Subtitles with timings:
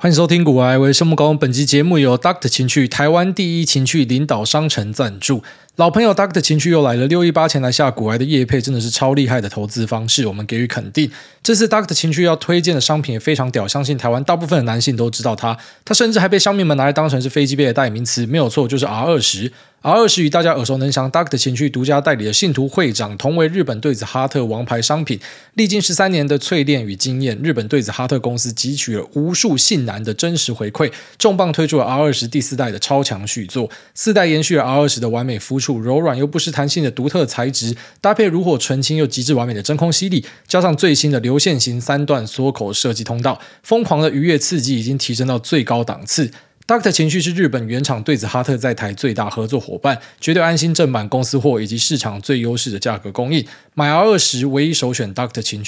[0.00, 5.42] 欢迎收听《股癌为生木高》，本期节目由 Doctor 情趣台湾第一情趣领导商城赞助。
[5.74, 11.10] 老朋友 Doctor 情趣又来了，六一八前来下古癌的业配真的是超厉害的投资方式，我们给予肯定。
[11.42, 15.58] 这次 Doctor 情趣要推荐的商品也非常屌，相信台湾大部分的男性都知道它。
[15.84, 19.52] 它甚至还被商民们拿来当成是飞机杯的代名词，没有错，就是 R 二十。
[19.80, 25.20] R 二十与大家耳熟能详 Doctor 情趣独家代理的信徒会长，同为日本对子哈特王牌商品，
[25.54, 46.28] 历经十三年的淬炼与经验，日本对子哈特公司汲取了无数性男的真实回馈，重磅推出了 R 二十第四代的超强续作，四代延续了 R 二十的完美肤触，柔软又不失弹性的独特材质，搭配炉火纯青又极致完美的真空吸力，加上最新的流线型三段缩口设计通道，疯狂的愉悦刺激已经提升到最高档次。
[46.68, 55.64] Duct 情绪是日本原厂对子哈特在台最大合作伙伴，绝对安心正版公司货以及市场最优势的价格供应，买 R 二十唯一首选 Doctor 情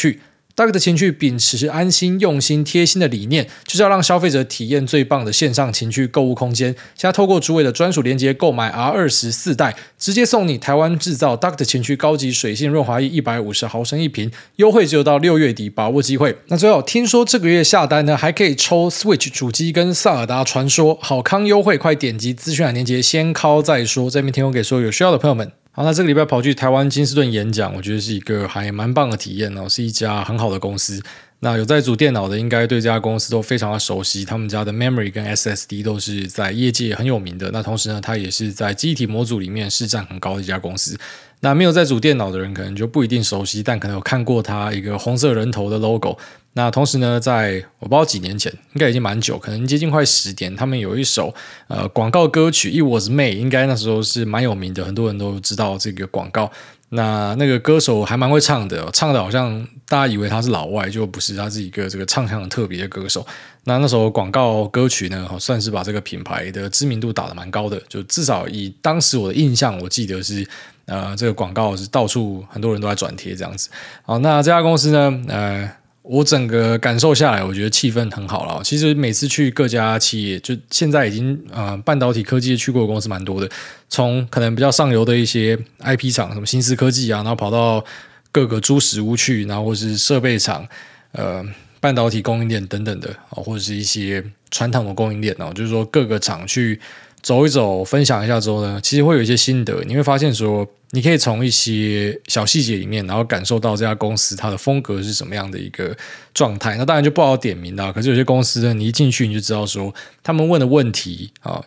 [0.60, 6.70] Doctor 情趣秉持安心、用心、贴心的理念，就是要让消费者体验最棒的线上情趣购物空间。
[6.94, 16.36] 现在透过主委的专属链接购买 R 二十四代，直接送你台湾制造 Doctor 情趣高级水性润滑液一百五十毫升一瓶，优惠只有到六月底，把握机会。
[16.48, 24.10] 那最后听说这个月下单呢，还可以抽 Switch 主机跟萨尔达传说，好康优惠，快点击资讯栏链接先敲再说。
[24.10, 25.59] 这边提供给所有有需要的朋友们。
[25.72, 31.00] 好，那这个礼拜跑去台湾金士顿演讲，我觉得是一个还蛮棒的体验哦，是一家很好的公司。
[31.42, 34.24] 那有在组电脑的，应该对这家公司都非常的熟悉。
[34.24, 37.50] 他们家的 memory 跟 SSD 都是在业界很有名的。
[37.52, 40.98] 那同时呢，它也是在记忆体模组里面市占很高的一家公司。
[41.38, 46.18] 那没有在组电脑的人，可能就不一定熟悉，但可能有看过它一个红色人头的 logo。
[46.54, 51.32] 那同时呢，在我不知道几年前，应该已经蛮久，可能接近快十年，他们有一首
[51.68, 56.50] 呃广告歌曲《It Was May》，应该那时候是蛮有名的，很多人都知道这个广告。
[56.92, 63.24] 那那个歌手还蛮会唱的，唱的好像大家以为他是老外，就不是，他是一个这个唱腔很特别的歌手。
[63.62, 70.44] 那那首广告歌曲呢，算是把这个品牌的知名度打得蛮高的，就至少以当时我的印象，我记得是
[70.86, 73.70] 呃这个广告是到处很多人都在转贴这样子。
[74.02, 75.79] 好，那这家公司呢，呃。
[76.12, 78.60] 我整个感受下来，我觉得气氛很好了。
[78.64, 83.48] 其实每次去各家企业，就现在已经呃半导体科技去过的公司蛮多的。
[83.88, 87.84] 从可能比较上游的一些 IP 厂，什么新思科技啊，然后跑到
[88.32, 90.66] 各个猪食屋去，然后或是设备厂、
[91.12, 91.44] 呃
[91.78, 94.20] 半导体供应链等等的，或者是一些
[94.50, 96.80] 传统的供应链哦，就是说各个厂去
[97.22, 99.80] 走一走，分享一下之后呢，其实会有一些心得。
[99.86, 100.68] 你会发现说。
[100.92, 105.96] 你可以从一些小细节里面，然后感受到这家公司它的风格是什么样的一个
[106.34, 106.76] 状态。
[106.76, 107.92] 那当然就不好点名了。
[107.92, 111.62] 可是有些公司呢，你一进去你就知道说，他们问的问题啊，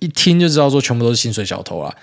[0.00, 1.94] 一听就知道说全部都是薪水小偷啊。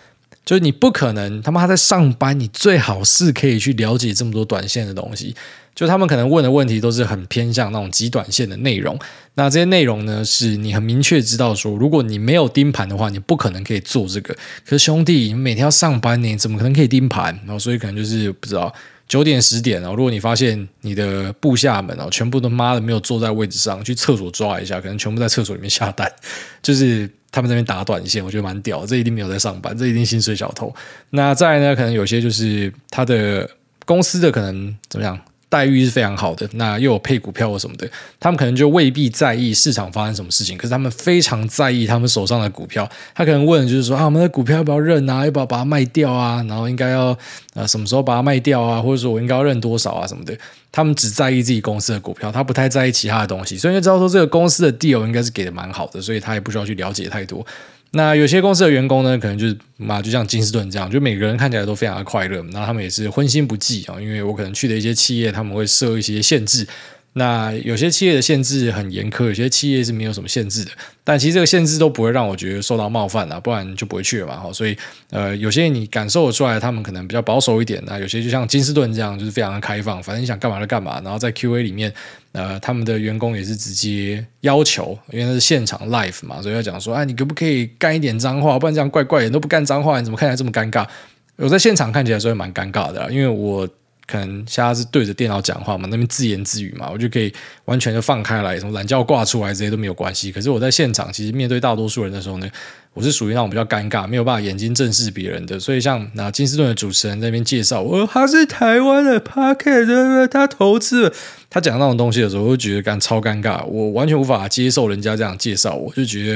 [0.44, 5.36] 就是你不可能他妈他在上班，你最好是可以去了解这么多短线的东西。
[5.74, 9.00] 就他们可能问的问题都是很偏向那种极短线的内容，
[9.36, 14.34] 那这些内容呢，是你很明确知道说，如果你没有盯盘的话，你不可能可以做这个。
[14.66, 17.34] 可是兄弟，你每天要上班，你怎么可能可以盯盘？
[17.46, 18.72] 然后所以可能就是不知道
[19.08, 26.12] 九点十点哦，如果你发现你的部下们哦，全部都妈的没有坐在位置上，去厕所抓一下，可能全部在厕所里面下单，
[26.62, 30.74] 就是他们那边打短线，我觉得蛮屌，这一定没有在上班，这一定薪水小偷。
[31.12, 33.50] 那再来呢，可能有些就是他的
[33.86, 35.18] 公司的可能怎么样？
[35.52, 37.86] 待遇是非常好的，那又有配股票或什么的，
[38.22, 42.90] 他们可能就未必在意市场发生什么事情，可是他们非常在意他们手上的股票。
[43.14, 45.26] 他可能问就是说啊，我们的股票要不要认啊？
[45.26, 46.42] 要不要把它卖掉啊？
[46.48, 47.18] 然后应该要
[47.54, 48.82] 呃什么时候把它卖掉啊？
[48.82, 50.34] 或者说我应该要认多少啊什么的？
[50.72, 57.46] 他们只在意自己公司的股票，他不太在意其他的东西，所以就知道说这个公司的 deal 应该是给的蛮好的，所以他也不需要去了解太多。
[57.94, 66.66] 那有些公司的员工呢，可能就是嘛，就像金士顿这样，就每个人看起来都非常的快乐，那他们也是欢欣不忌啊，因为我可能去的一些企业，他们会设一些限制。
[67.14, 70.72] 那有些企业的限制很严苛，有些企业是没有什么限制的。
[71.04, 74.42] 但其实这个限制都不会让我觉得受到冒犯啊，不然就不会去了嘛。
[74.54, 74.78] 所以
[75.10, 77.84] 呃，有些你感受得出来，他们可能比较保守一点。
[77.86, 81.02] 那有些就像金士顿这样，就是非常的开放，反正你想干嘛就干嘛。
[81.04, 81.94] 然后在 QA 里面，
[82.34, 88.58] 呃，他们的员工也是直接要求，因为那是现场 live 嘛，所以要讲说，哎，你可不可以干一点脏话？
[88.58, 90.88] 不然这样怪怪的，都不干脏话，你怎么看起来这么尴尬？
[91.36, 93.68] 我在现场看起来说蛮尴尬的，因为我。
[94.08, 97.34] 可能现在是对着电脑讲话嘛，那边自言自语嘛，我就可以
[97.64, 100.34] 完全就放开来，什么懒觉挂出来这些都没有关系。
[100.34, 102.50] 可是我在现场，其实面对大多数人的时候呢，
[102.94, 105.60] 我是属于那种比较尴尬，没有办法眼睛正视别人的。
[105.60, 111.14] 所以像那金士顿的主持人在那边介绍，我他是台湾的 Podcast，他投资，
[111.50, 116.34] 他讲那种东西的时候，我就觉得干超尴尬，我完全无法接受人家这样介绍，我就觉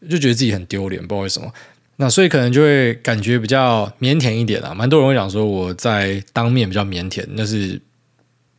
[0.00, 1.52] 得就觉得自己很丢脸，不知道为什么。
[1.96, 7.80] 那所以可能就会感觉比较腼腆一点啊，蛮多人会讲说我在当面比较腼腆，那是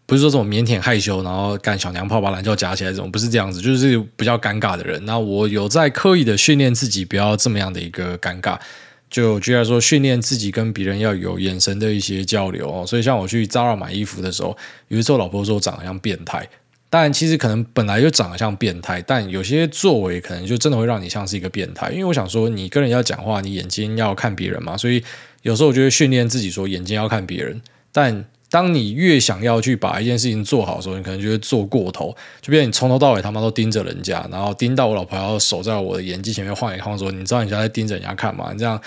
[0.06, 5.04] 不是说这种腼腆害羞，然后干小娘炮把懒觉夹起来这种，不是这样子，就是比较尴尬的人。
[5.06, 8.60] 那我有在刻意的训练自己，不要这么样的一个尴尬。
[9.08, 12.86] 就居然说训练自己跟别人要有眼神的一些交流哦。
[12.86, 14.58] 所以像我去 Zara 买衣服的时候，
[14.90, 16.48] 有时候老婆说我长得像变态。
[16.90, 21.90] 但，其实可能本来就长得像变态，但有些作为可能就真的会让你像是一个变态。
[21.92, 25.04] 因为我想说，你跟人家讲话，你眼睛要看别人嘛，所以
[25.42, 27.62] 有时候我就会训练自己说眼睛要看别人。
[27.92, 28.26] 但
[28.56, 38.52] 当你越想要去把一件事情做好的时候，你可能就会做过头，就变成你从头到尾他妈都盯着人家，然后盯到我老婆要守在我的眼睛前面晃一晃，说你知道你现在盯着人家看吗？
[38.54, 38.82] 你这样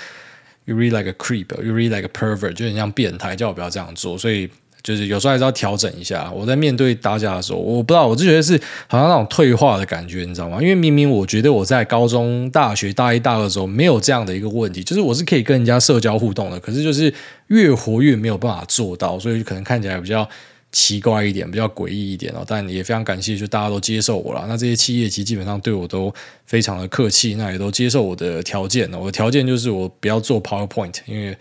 [0.65, 4.49] ，you really like a creep，you read like a pervert，就很像变态，叫我不要这样做，所以。
[4.89, 6.33] 就是有时候还是要调整一下。
[6.35, 10.59] 我在面对大家的时候，我不知道，我就觉得是好像那种退化的感觉，你知道吗？
[10.63, 17.13] 因为明明我觉得我在高中、大学大一、大二的时候没有这样的一个问题，就是我是可以跟人家社交互动的，可是就是
[17.49, 20.27] 越活越没有办法做到，所以可能看起来比较
[20.73, 22.43] 奇怪一点，比较诡异一点哦。
[22.47, 24.47] 但也非常感谢，就大家都接受我了。
[24.49, 26.11] 那这些企业其实基本上对我都
[26.47, 28.91] 非常的客气，那也都接受我的条件。
[28.95, 31.37] 我的条件就是我不要做 PowerPoint，因为。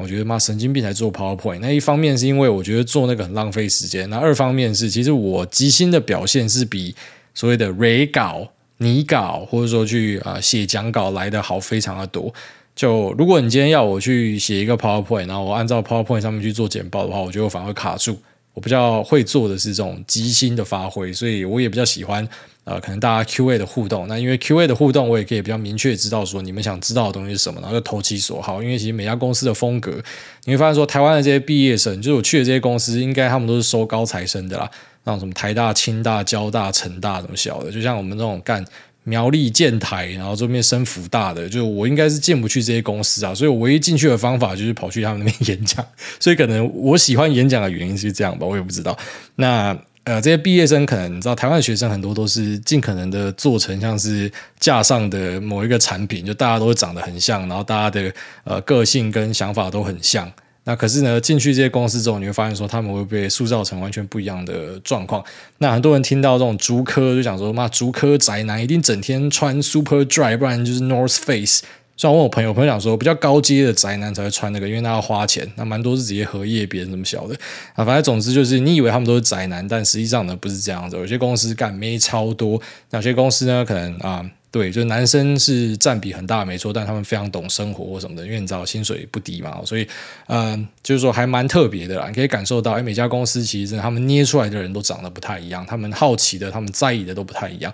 [0.00, 1.58] 我觉得妈神经病才做 PowerPoint。
[1.60, 6.94] 那一方面是因为我觉得做那个很浪费时间，那二方面是其实我即兴的表现是比
[7.34, 8.48] 所谓的 re 稿、
[8.78, 12.32] 拟稿或者说去啊写讲稿来的好非常的多。
[12.76, 18.18] 就如果你今天要我去写一个 PowerPoint，然后我按照 PowerPoint 上面去做简报的话，我觉得我反而会卡住。
[18.52, 22.28] 我比较会做的是这种即兴的发挥，所以我也比较喜欢。
[22.64, 28.62] 呃，可能大家 Q&A 的互动，那因为 Q&A 的互动，我也可以比较明确知道说你们想知道的东西是什么，然后就投其所好。
[28.62, 30.02] 因为其实每家公司的风格，
[30.44, 34.70] 你会发现说，台湾的这些毕业生，就是我去的这些公司，应该他们都是收高材生的啦，
[35.04, 38.64] 那种什么台大、清大、交大、成大什么小的，就像我们这种干
[39.02, 45.84] 苗栗建台，然后这边升福大的，就我应该是进不去这些公司啊，所以我唯一进去的方法就是跑去他们那边演讲。
[46.18, 48.96] 所以可能我喜欢演讲的原因是这样吧，我也不知道。
[49.36, 49.76] 那。
[50.04, 54.30] 呃，这些毕业生可能你知道，台湾的学生很多都是尽可能的做成像是
[54.60, 58.12] 架上的某一个产品，就大家都长得很像，然后大家的
[58.44, 60.30] 呃个性跟想法都很像。
[60.64, 65.24] 那可是呢，进去这些公司之后，你会发现说他们会被塑造成完全不一样的状况。
[65.58, 71.62] 那很多人听到这种竹科就想说，妈，竹科宅男一定整天穿 Super Dry，不然就是 North Face。
[71.96, 75.48] 虽然问我朋友，朋友讲说比较高阶的宅男才会穿那个，因为他要花钱。
[75.54, 77.36] 那蛮多是直接荷叶边这么小的
[77.74, 77.84] 啊。
[77.84, 80.96] 反正总之就是，你以为他们都是宅男，但实际上呢不是这样子。
[80.96, 82.60] 有些公司干妹超多，
[82.90, 89.86] 有些公司呢可能啊，对，就是男生是占比很大没错，但他们非常懂生活或什么的，因为你知道薪水不低嘛，所以
[90.26, 92.08] 嗯，就是说还蛮特别的啦。
[92.08, 97.72] 你可以感受到，哎，每家公司其实他们捏出来的人都长得不太一样，他们好奇的、他们在意的都不太一样。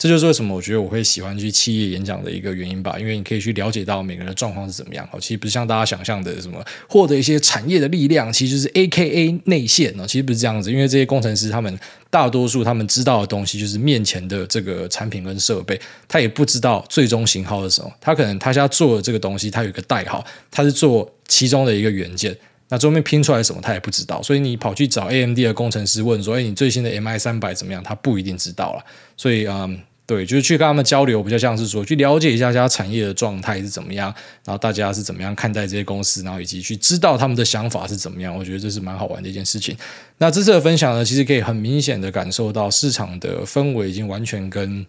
[0.00, 5.06] 这就是为什么我觉得我会喜欢去企业演讲的一个原因吧，因为你可以去了解到每个人的状况是怎么样。
[5.12, 10.72] 哦，其实不是像大家想象的什么获得一些产业的力量，其实就是 AKA 内线哦，其实不是这样子。
[10.72, 17.92] 因为这些工程师他们大多数他们知道的东西就是面前的这个产品跟设备，他也不知道最终型号是什么。
[18.00, 22.34] 他可能他现在做的这个东西，他有一个代号，他是做其中的一个元件，
[22.70, 24.22] 那最后面拼出来什么他也不知道。
[24.22, 28.82] 所以你跑去找 AMD 的工程师问说：“哎，你最新的 MI 三百怎么样？”他不一定知道了。
[29.14, 29.78] 所以嗯。
[30.10, 34.12] 对，就是去跟他们交流，比较像是说去了解一下家产业的状态是怎么样，
[34.44, 38.36] 然后大家是怎么样看待这些公司，然后以及去知道他们的想法是怎么样。
[38.36, 39.76] 我觉得这是蛮好玩的一件事情。
[40.18, 44.84] 那这次的分享呢，其实可以很明显的感受到市场的氛围已经完全跟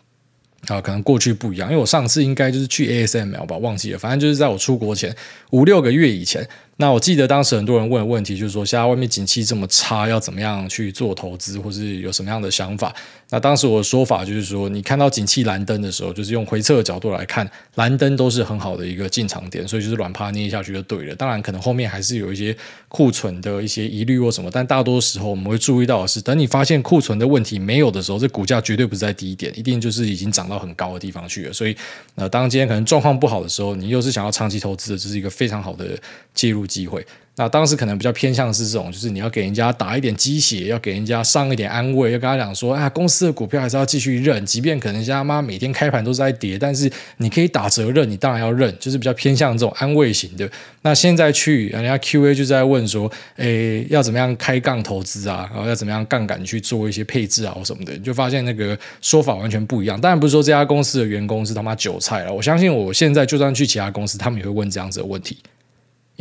[0.66, 1.70] 啊可能过去不一样。
[1.70, 5.16] 因为我上次应该就是去 ASML 吧，忘记了，反正就是在我出国前
[5.52, 6.50] 五六个月以前。
[6.78, 12.92] 那我记得当时很多人问的问题，就是说现在外面景气这么差，要怎么样去做投资，或是有什么样的想法？
[13.30, 21.16] 那当时我的说法就是说，你看到景气蓝灯的时候，就是用回撤的角度来看，蓝灯都是很好的一个进场点，所以就是软趴捏下去就对了。
[21.16, 22.56] 当然，可能后面还是有一些
[22.88, 31.54] 库存的一些疑虑或什么，但大多时候我们会注意到的是，等你发现库存的问题没有的时候，这股价绝对不是在低点，一定就是已经涨到很高的地方去了。
[31.54, 31.78] 所以，
[32.16, 35.98] 呃，当今天可能状况不好的时候，你又是想要长期投资的，这是一个非常好的
[36.34, 37.06] 介入机会。
[37.38, 50.48] 那当时可能比较偏向是这种，就是你要给人家打一点鸡血，要给人家上一点安慰，要跟他讲说，啊，公司的股票还是要继续认，即便可能人家妈每天开盘都是在跌，但是你可以打折认，你当然要认，就是比较偏向这种安慰型的。
[50.82, 55.50] 那现在去人家 QA 就在问说，诶，要怎么样开杠投资啊？
[55.54, 60.00] 然后要怎么样杠杆去做一些配置啊，什么的，你就发现那个说法完全不一样。
[60.00, 65.38] 当然不是说这家公司的员工是他妈韭菜了，我相信我现在就算去其他公司，他们也会问这样子的问题。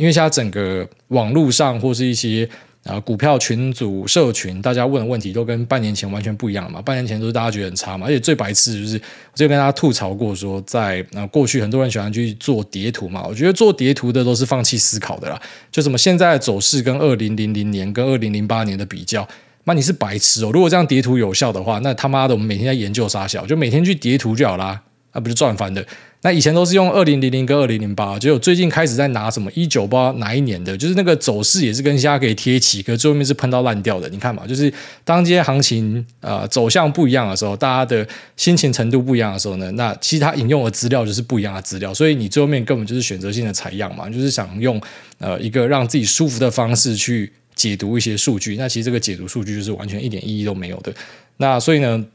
[0.01, 2.49] 因为现在整个网络上或是一些
[2.85, 6.81] 啊股票群组社群，大家问的问题都跟半年前完全不一样了嘛。
[6.81, 15.39] 半年前都是大家觉得很差嘛，而且最白痴就是，我就跟大家吐槽过说，在啊过去很多人喜欢去做叠图嘛，我觉得做叠图的都是放弃思考的啦。
[15.71, 19.27] 就什么现在的走势跟二零零零年跟二零零八年的比较，
[19.65, 20.49] 那你是白痴哦！
[20.51, 24.81] 如果这样叠图有效的话，那他妈的我们每天在研究杀小，就每天去叠图就好啦，
[25.13, 25.85] 那不是赚翻的。
[26.23, 34.07] 那以前都是用二零零零跟二零零八，结果最近开始在拿什么一九八哪一年的，就是那个走势也是跟现在可以贴齐，可最后面是喷到烂掉的。
[34.09, 34.71] 你看嘛，就是
[35.03, 44.79] 当今天行情呃走向不一样的时候，大家的心情程度不一样的时候呢，那其他引用的资料就是不一样的资料，所以你最后面根本就是选择性的采样嘛，就是想用
[45.17, 50.93] 呃一个让自己舒服的方式去解读一些数据，那其实这个解读数据就是完全一点意义都没有的。
[51.37, 52.05] 那所以呢，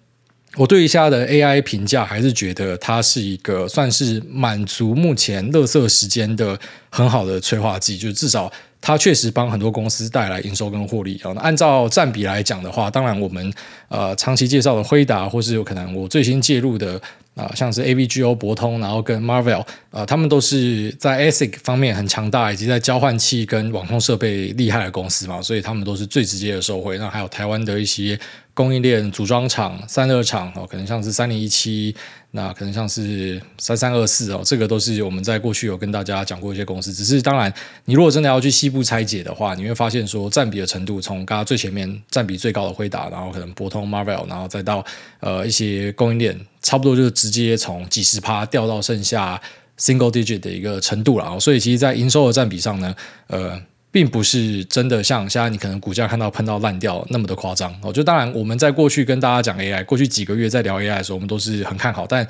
[0.57, 6.59] 我对一下的 AI 评价还是觉得它是一个算是满足目前垃圾时间的
[6.91, 11.33] 很好的催化剂，就是至少它确实帮很多公司带来营收跟获利啊。
[11.35, 13.53] 那按照占比来讲的话，当然我们
[13.89, 17.01] 呃长期介绍的辉达，或是有可能我最新介入的。
[17.37, 26.97] 啊，像是 AVGO、博通，然后跟 Marvell，呃，他们都是在 ASIC 方面很强大，以及在交换器跟网通设备厉害的公司嘛，所以他们都是最直接的受惠。
[26.97, 28.19] 那还有台湾的一些
[28.57, 31.95] 供应链组装厂、散热厂哦，可能像是三零一七。
[32.31, 36.93] 那可能像是三三二四哦，这个都是我们在过去有跟大家讲过一些公司。
[36.93, 37.53] 只是当然，
[37.87, 44.85] 你如果真的要去细部拆解的话，你会发现说占比的程度，从刚刚最前面占比最高的辉达，然后可能博通、Marvel，然后再到
[45.21, 49.41] 呃一些供应链，差不多就直接从几十趴掉到剩下
[49.79, 51.39] single digit 的一个程度了。
[51.41, 52.95] 所以其实，在营收的占比上呢，
[53.29, 53.61] 呃。
[53.97, 57.91] 并不是真的像现在你可能股价看到喷到烂掉那么的夸张哦。
[57.91, 62.29] 就当然我们在过去跟大家讲 AI，过去几个月在聊 AI 的时候，我们都是很看好，但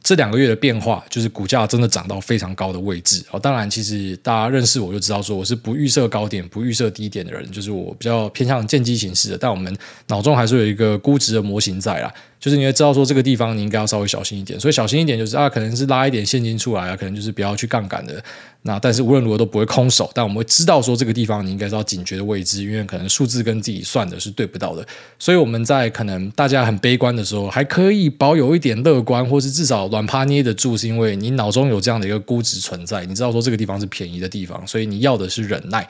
[0.00, 3.40] 这两个月的变化，就是股价真的涨到非常高的位置哦。
[3.40, 9.36] 当然，其实大家认识我就知道，说我是不预设高点、不预设低点的人，就是我比较偏向见机行事的。
[9.36, 12.14] 但我们脑中还是有一个估值的模型在啦。
[12.40, 18.22] 就是你会知道说这个地方你应该要稍微小心一点，所以小心一点就是啊，可能是拉一点现金出来啊，可能就是不要去杠杆的。
[18.62, 24.86] 那但是无论如何都不会空手，但我们会知道说这个地方你应该是要警觉的位置，因为可能数字跟自己算的是对不到的。
[25.18, 35.86] 所以我们在可能大家很悲观的时候，还可以保有一点乐观，或是至少软趴捏得住，是因为你脑中有这样的一个估值存在，你知道说这个地方是便宜的地方，所以你要的是忍耐。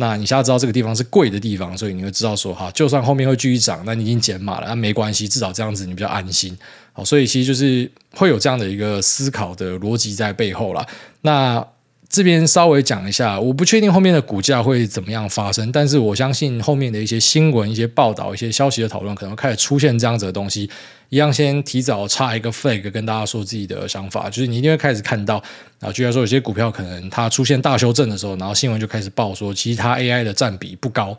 [0.00, 6.56] 那你现在知道这个地方是贵的地方，所以你会知道说哈，就算后面会继续涨，那你已经减码了，那没关系，至少这样子你比较安心。
[6.92, 10.86] 好，所以其实就是会有这样的一个思考的逻辑在背后啦。
[11.22, 11.66] 那
[12.08, 20.70] 这边稍微讲一下，我不确定后面的股价会怎么样发生，但是我相信后面的一些新闻、一些报道、一些消息的讨论，可能开始出现这样子的东西。
[21.10, 25.42] 一样先提早插一个 flag，跟大家说自己的想法，就是你一定会开始看到
[25.80, 31.16] 啊，居然说有些股票可能它出现大修正的时候，然后新闻就开始报说，其实它 AI 的占比不高。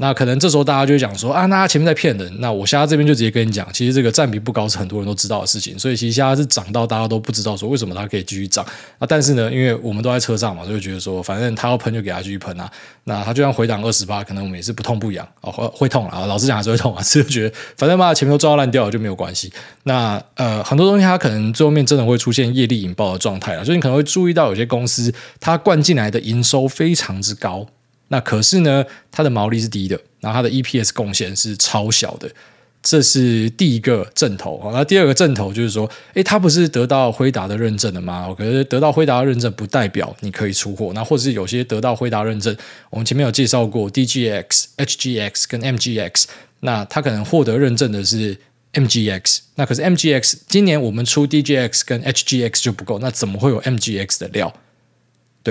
[0.00, 2.40] 那可能这时候大家就会讲说啊，那他前面在骗人。
[2.40, 5.78] 那我现在这边就直接跟你讲，其实这个占比不高是很多人都知道的事情。
[5.78, 8.64] 所以其实现在是涨到大家都不知道说为什么它可以继续涨
[8.98, 9.06] 啊。
[9.06, 12.70] 但是呢，因为我们都在车上嘛，所以觉得说反正他要喷就给他继续喷啊。
[13.04, 16.24] 那他就算回档二十八，可能我们也是不痛不痒啊，会会痛啊。
[16.24, 19.52] 老实讲还是会痛啊， 只是觉得反正嘛前面都撞到烂掉了就没有关系。
[19.82, 27.66] 那呃很多东西它可能最后面真的会出现业力引爆的状态啊，所以你可能会注意到有些公司它灌进来的营收非常之高。
[28.12, 32.28] 那可是呢，它的毛利是低的，然后它的 EPS 贡献是超小的，
[32.82, 34.70] 这是第一个正头。
[34.72, 38.34] 那第二个正头就是说，诶，它不是得到辉达的认证了吗？
[38.36, 40.92] 可是得到辉达的认证不代表你可以出货。
[40.92, 42.56] 那或者是有些得到辉达认证，
[42.90, 46.24] 我们前面有介绍过 DGX、HGX 跟 MGX，
[46.60, 48.36] 那它可能获得认证的是
[48.72, 49.38] MGX。
[49.54, 54.52] 那可是 MGX 今年我们出 DGX 跟 HGX 就不够，那怎么会有 MGX 的料？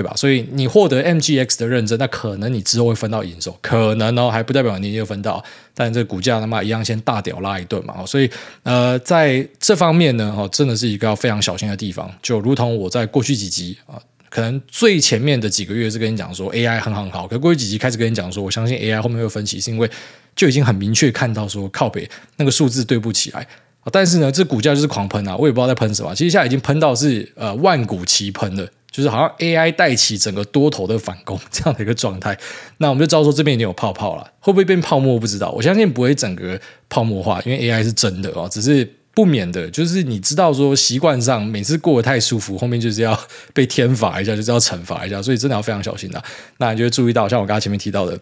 [0.00, 0.14] 对吧？
[0.16, 5.44] 所以你获得 MGX 的认证，那可能你之后会分到营收，可能哦，还不代表你就分到。
[5.74, 7.94] 但这个股价他妈一样先大屌拉一顿嘛。
[8.06, 8.30] 所以
[8.62, 12.10] 呃，在这方面呢，哦，真的是一个要非常小心的地方。
[12.22, 19.90] 就如同我在过去几集啊，可能最前面的几个月是跟你讲说 AI 很很好，可过去几集开始跟你讲说，我相信 AI 后面会分歧，是因为
[20.34, 23.46] 就已经很明确看到说靠北那个数字对不起来。
[23.92, 26.14] 但是呢，这股价就是狂喷啊，我也不知道在喷什么。
[26.14, 28.68] 其实现在已经喷到是呃万股齐喷了。
[28.90, 32.36] 就是好像 AI 带起整个多头的反攻这样的一个状态，
[32.78, 35.50] 那我们就知道说这边已经有泡泡了，会不会变泡沫不知道。
[35.52, 43.18] 我相信不会整个泡沫化，因为 AI 是真的哦，只是不免的，就是你知道说习惯上每次过得太舒服，后面就是要
[43.54, 46.22] 被天罚一下，就是要惩罚一下，所以真的要非常小心的。
[46.58, 48.18] 那你就注意到，像我刚才前面提到的，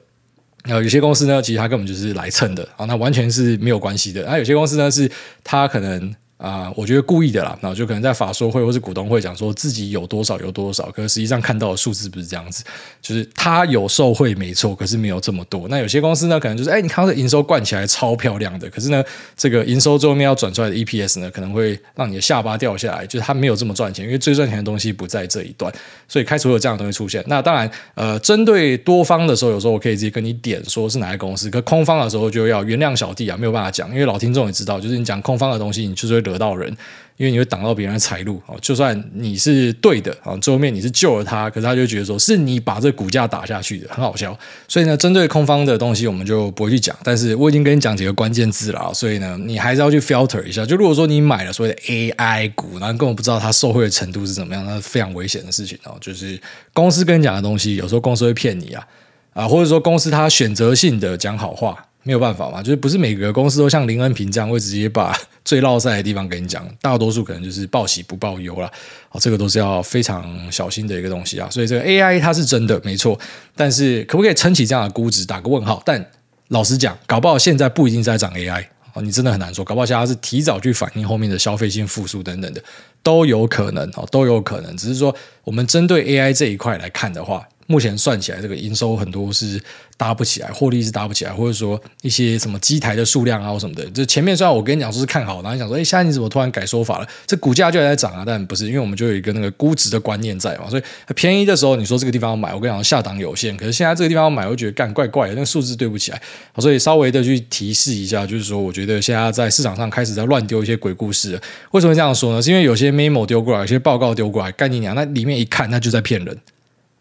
[0.64, 4.22] 那有些公司呢，其实它根本就是来蹭的啊，那完全是没有关系的。
[4.24, 5.10] 那有些公司呢，是
[5.42, 6.14] 它可能。
[6.38, 12.62] 啊、我觉得故意的啦，那就可能在法说会或是股东会讲说自己有多少有多少，可是实际上看到的数字不是这样子，
[13.02, 15.66] 就是他有受惠没错，可是没有这么多。
[15.68, 19.02] 那有些公司呢，可能就是哎，你看到这营收灌起来超漂亮的，可是呢，
[19.36, 25.72] 这个营收最后面要转出来的 EPS 呢，可能会让你的下巴掉下来，就是他没有这么赚钱，因为最赚钱的东西不在这一段，
[26.06, 27.20] 所以开始会有这样的东西出现。
[27.26, 36.68] 那当然，呃，针对多方的时候，有时候我可以直接跟你点说是哪个公司，可空方的时候就要原谅小弟啊，没有办法讲，因为老听众也知道，就是你讲空方的东西，你就是得到人，
[37.16, 38.56] 因为你会挡到别人的财路哦。
[38.60, 44.38] 就算你是对的啊，最后面你是救了他，可是他就觉得说是你把这股价打下去的，很好笑。
[44.66, 46.96] 所以呢，针对空方的东西，我们就不会去讲。
[47.02, 50.64] 但是我已经跟你讲几个关键字了，所以呢，你还是要去 filter 一下。
[50.64, 55.96] 就如果说你买了所谓的 AI 股，然后根本不知道它受贿的程度是怎么样，那是非常危险的事情哦。
[56.00, 56.40] 就是
[56.72, 58.86] 公司跟你讲的东西，有时候公司会骗你啊
[59.32, 61.87] 啊，或者说公司它选择性的讲好话。
[62.08, 68.72] 没有办法嘛，就是不是每个公司都像林恩平这样会直接把 最落赛的地方跟你讲，大多数可能就是报喜不报忧啦。
[69.10, 71.46] 哦，这个都是要非常小心的一个东西啊。
[71.50, 73.20] 所以这个 AI 它是真的没错，
[73.54, 75.82] 但是可不可以撑起这样的估值，打个问号。
[75.84, 76.02] 但
[76.48, 82.64] 老实讲，搞不好现在不一定在涨 AI 哦，你真的很难说，搞不好现在是提早去反映后面的消费性复苏等等的
[83.02, 84.74] 都有可能哦，都有可能。
[84.78, 87.46] 只是说我们针对 AI 这一块来看的话。
[87.68, 89.60] 目前算起来，这个营收很多是
[89.98, 93.84] 搭不起来，获利是搭不起来，或者说一些什么机台的数量啊或什么的。
[93.90, 97.06] 就前面虽然我跟你讲说是看好，然后你想说，哎，现在你怎么突然改说法了？
[97.26, 100.70] 这股价就在涨啊，但不是，因为我们就有一个那个估值的观念在嘛。
[100.70, 100.82] 所以
[101.14, 103.54] 便宜的时候，你说这个地方要买，我跟你讲下档有限。
[103.56, 106.22] 可是现在这个地方要买，我觉得干怪怪的，那个数字对不起来。
[106.56, 111.38] 所以稍微的去提示一下，就是说，我觉得现在在市场上开始在乱丢一些鬼故事。
[111.72, 112.40] 为什么这样说呢？
[112.40, 116.38] 是因为有些 memo 丢过来，有些报告丢过来，干你娘，那里面一看，那就在骗人。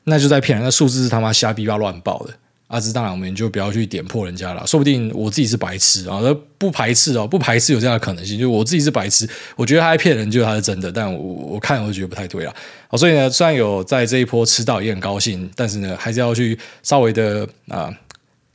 [0.09, 2.33] 那就在骗人，那数字是他妈瞎逼巴乱报的。
[2.67, 4.65] 啊，这当然我们就不要去点破人家了。
[4.67, 6.19] 说不定我自己是白痴啊，
[6.57, 8.37] 不排斥哦，不排斥有这样的可能性。
[8.37, 10.91] 就我自己是白痴，我觉得他在骗人，就是他是真的。
[10.91, 12.53] 但我我看我就觉得不太对了。
[12.97, 17.89] 所以呢，虽然有在这一波吃到也很高兴，但是呢，还是要去稍微的啊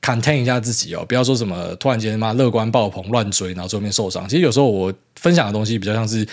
[0.03, 4.29] contain 一下自己哦，不要说什么突然间妈乐观爆棚乱追，然后最后面受伤。
[4.29, 6.27] 其实有时候我分享的东西比较像是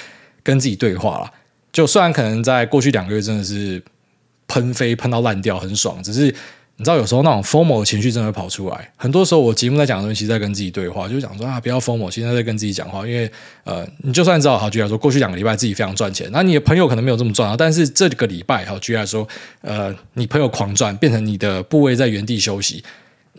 [0.44, 1.32] 跟自己对话了。
[1.72, 3.82] 就虽然可能在过去两个月真的是。
[4.50, 6.04] 喷飞喷到烂掉，很爽。
[6.04, 6.26] 只是
[6.76, 8.92] 你知道，有时候那种疯魔的情绪真的会跑出来。
[8.98, 13.06] 很多时候，我节目在讲的东西，在跟自己对话，就讲说啊，不要疯魔现在在跟自己讲话。
[13.06, 13.30] 因为
[13.64, 17.56] 呃，你就算知道，好，举例来说，过去两个礼拜自己非常赚钱，那你的朋友可能没有这么赚啊。
[17.58, 19.28] 但是这个礼拜，好，举例来说，
[19.62, 22.84] 呃，你朋友狂赚，变成你的部位在原地休息。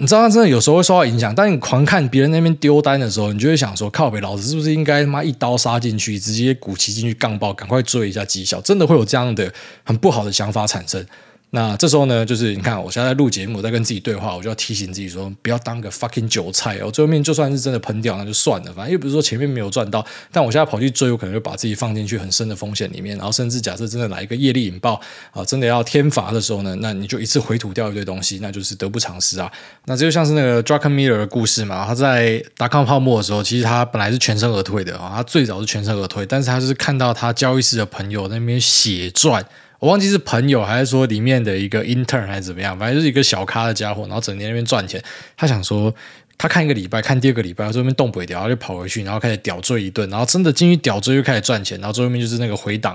[0.00, 1.34] 你知道他真的有时候会受到影响。
[1.34, 8.58] 当你狂看别人那边丢单的时候，你就会想说：靠北，老子是不是应该他妈一刀杀进去，直接鼓起进去杠爆，赶快追一下绩效？
[8.62, 9.52] 真的会有这样的
[9.84, 11.04] 很不好的想法产生。
[11.52, 16.88] 那这时候呢，就是你看，我现在在录节目，在跟自己对话，我就要提醒自己说，不要当个 fucking 韭菜哦。
[16.90, 20.06] 最后面就算是真的喷掉，那就算了，反正又不是说前面没有赚到。
[20.30, 23.16] 但我现在跑去追，我可能就把自己放进去很深的风险里面。
[23.16, 25.00] 然后甚至假设真的来一个业力引爆
[25.32, 29.50] 啊，真的要天罚的时候呢，那你就一次回吐掉一堆东西，那就是得不偿失啊。
[29.86, 39.44] 那这就像是那个 Druckenmiller 的故事嘛，他在达康泡沫的时候，其实他本来是全身而退的啊，他最早是全身而退，但是他就是看到他交易室的朋友那边血赚。
[39.80, 45.02] 我忘记是朋友还是说里面的一个 intern 还是怎么样，反正就是一个小咖的家伙，然后整天那边赚钱。
[45.36, 45.92] 他想说，
[46.36, 52.94] 他看一个礼拜，看第二个礼拜，他这边动不了，然后就跑回去，然后开始屌醉一顿，然后真的进去屌醉，又开始赚钱，然后最后面就是那个回档，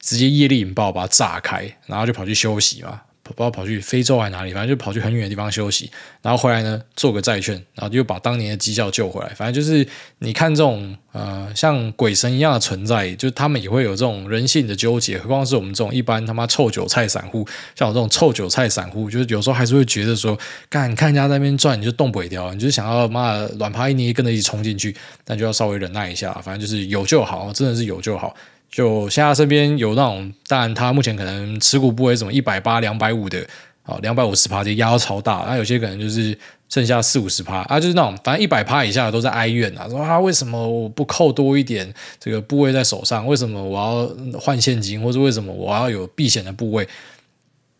[0.00, 3.02] 直接业力引爆把它炸开，然后就跑去休息嘛。
[3.32, 5.90] 不知道跑去非洲还哪里，反正就跑去很远的地方休息，
[6.20, 9.32] 然后回来呢做个债券，然后就把当年的绩效救回来。
[9.34, 9.86] 反正就是
[10.18, 15.18] 你看这种呃像鬼神一样的存在，就他们也会有这种人性的纠结。
[15.18, 26.32] 何况是我们这种一般他妈臭韭菜散户，像我这种臭韭菜散户，就是有时候还是会觉得说，干看人家在那边赚，你就动不了，你就想要妈的软趴一捏跟着一起冲进去，但就要稍微忍耐一下。
[26.42, 28.34] 反正就是有就好，真的是有就好。
[28.72, 33.46] 就现在身边有那种，当然他目前可能持股部位什么一百八、两百五的，
[33.82, 36.36] 啊，两百五十趴就压到超大，那有些可能就是
[36.70, 43.26] 剩下四五十趴啊，就是那种反正一百趴以下的都在哀怨啊，说啊为什么我不扣多一点这个部位在手上？
[43.26, 44.98] 为什么我要换现金？
[45.02, 46.88] 或者为什么我要有避险的部位？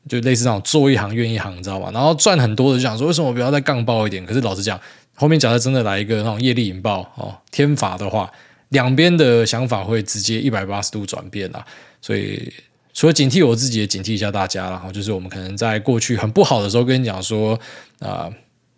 [0.06, 1.90] 就类似那种做一行怨一行，你知道吧？
[1.94, 4.26] 然后赚很多的就想说，为什么不要再杠爆一点？
[4.26, 4.78] 可是老实讲，
[5.14, 8.30] 后面假设真的来一个那种业力引爆哦，天罚的话。
[8.72, 11.64] 两边的想法会直接一百八十度转变啊，
[12.02, 12.52] 所以
[12.92, 14.68] 除了警惕我自己，也警惕一下大家。
[14.68, 17.58] 然后就是我们可能在过去很不好的时候跟你讲说
[18.00, 18.28] 啊、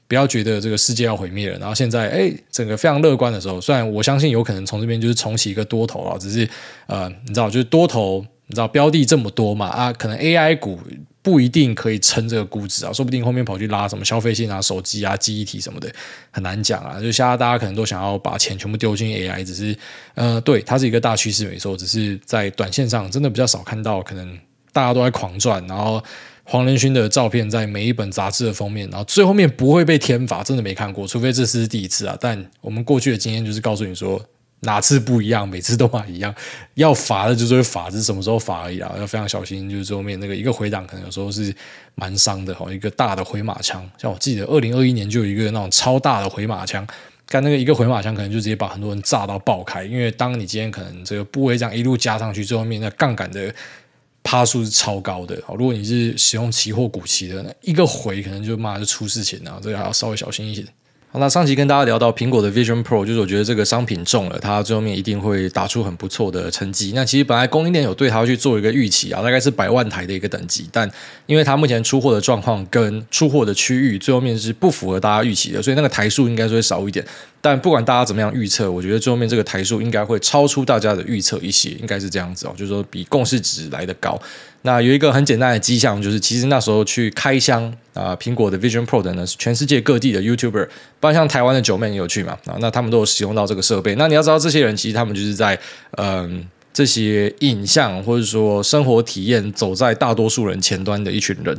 [0.07, 1.59] 不要觉得这个世界要毁灭了。
[1.59, 6.49] 然后现在哎，整个非常乐观的时候，虽然我相信有可能从这边就是重启一个多头啊，只是
[6.87, 10.79] 呃，你知道，就是多头你知道标的这么多嘛啊，可能 AI 股
[11.23, 15.91] 不一定可以撑这个估值啊，说不定后面跑去拉什么消费性啊、手机啊、记忆体什么的，
[16.31, 17.01] 很难讲啊。
[17.01, 19.75] 就现在大家可能都想要把钱全部丢进 AI，只是
[20.15, 24.39] 呃，对，它是一个大趋势没错，只是在短线上真的比较少看到，可能
[24.73, 26.05] 大家都在狂赚，然后
[26.43, 32.15] 黄仁勋的照片在每一本杂志的封面，然后最后面不会被天罚，真的没看过，除非这是第一次啊。
[32.21, 34.23] 但我们过去的经验就是告诉你说。
[34.65, 35.49] 哪次不一样？
[35.49, 36.35] 每次都嘛一样，
[36.75, 38.95] 要罚的就是会罚，只是什么时候罚而已啊！
[38.99, 41.55] 要非常小心，就是最后面那个一个回档，可能有时候是
[41.95, 42.73] 蛮伤的哈。
[42.73, 46.87] 一个大的回马枪，像我记得二零二一年就有一个那种超大的回马枪，
[47.27, 49.85] 干那个一个回马枪可能就直接把很多人炸到爆开。
[49.85, 53.55] 因为当你今天可能这个部位这样一路加上去，最后面那杠杆的
[54.23, 55.35] 趴数是超高的。
[55.57, 60.65] 如果你是使用期货股期的，那一个回可能就妈就出事情了，这个还要稍微小心一些。
[61.17, 66.93] 那上期跟大家聊到苹果的 Vision Pro，就是我觉得这个商品中了，它最后面一定会打出很不错的成绩。
[66.95, 70.91] 那其实本来供应链有对它去做一个预期啊，大概是百万台的一个等级，但
[71.27, 77.05] 因为它目前出货的状况跟出货的区域最后面是不符合大家预期的，所以那个台数应该是会少一点。
[77.41, 84.21] 但不管大家怎么样预测，我觉得最后面这个台数应该会超出大家的预测一些，应该是这样子哦，就是说比共识值来得高。
[84.67, 90.67] 那有一个很简单的迹象，就是其实那时候去开箱啊，苹果的 Vision Pro 的呢，是全世界各地的 YouTuber，
[90.99, 93.95] 包括像台湾的九妹也有去嘛啊，那他们都有使用到这个设备。
[93.97, 95.59] 那你要知道，这些人其实他们就是在
[95.99, 101.55] 嗯这些影像或者说生活体验走在大多数人前端的一群人，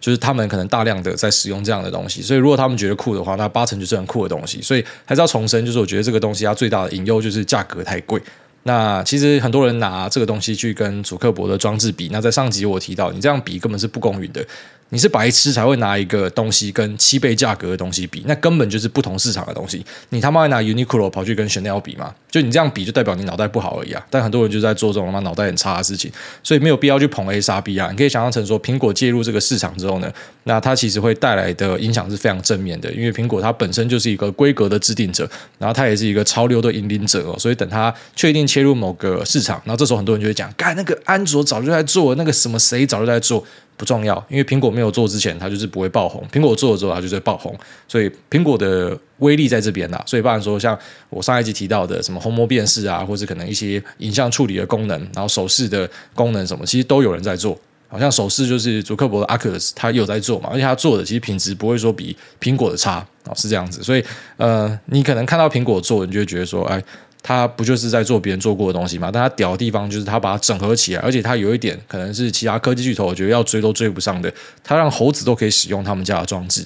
[0.00, 2.22] 就是他们可能大量的在使用这样的东西。
[2.22, 4.60] 所以如果他们觉得酷的话，那八成就是很酷的东西。
[4.60, 8.20] 所以还是要重申，就是我觉得这个东西它最大的隐忧就是价格太贵。
[8.64, 14.44] 那其实很多人拿这个东西去跟祖克伯的装置比，那在上集我提到，你这样比根本是不公允的。
[14.90, 19.84] 你是白痴才会拿一个东西跟七倍价格的东西比，那根本就是不同市场的东西。
[20.10, 22.14] 你他妈拿 Uniqlo 跑去跟 Chanel 比吗？
[22.30, 24.06] 就你这样比，就代表你脑袋不好而已啊！
[24.10, 26.10] 但很多人就在做这种他妈脑袋很差的事情，
[26.42, 27.88] 所以没有必要去捧 A 杀 B 啊！
[27.90, 30.12] 你可以想象成说，苹果介入这个市场之后呢，
[30.44, 37.38] 那它其实会带来的影响是非常正面的，因为苹果它本身就是一个规格的制定者，然后它也是一个潮流的引领者哦。
[37.38, 43.44] 所以等它确定切入某个市场，然后这时候很多人就会讲，干那个安卓早就在做，那个什么谁早就在做。
[43.78, 46.22] 不重要，因为苹果没有做之前，它就是不会爆红。
[46.32, 47.56] 苹果做了之后，它就是爆红。
[47.86, 50.02] 所以苹果的威力在这边啦。
[50.04, 50.76] 所以，不然说像
[51.08, 57.56] 我上一集提到的什么虹膜辨识啊，或者可能一些影像处理的功能，然后手势的功能什么，其实都有人在做。
[57.86, 63.82] 好像手势就是祖克伯的 Oculus，他有在做嘛，而且他做的其实品质不会说比苹果的差啊，是这样子。
[63.82, 64.04] 所以，
[64.36, 66.82] 呃，你可能看到苹果做，你就会觉得说，哎。
[67.22, 69.10] 他不就是在做别人做过的东西吗？
[69.12, 76.64] 但他屌的地方就是他把它整合起来，而且他有一点可能是其他科技巨头我觉得要追都追不上的，他让猴子都可以使用他们家的装置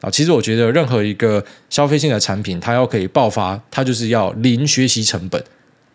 [0.00, 0.10] 啊。
[0.10, 5.42] 其实我觉得任何一个消费性的产品，它要可以爆发，它就是要零学习成本，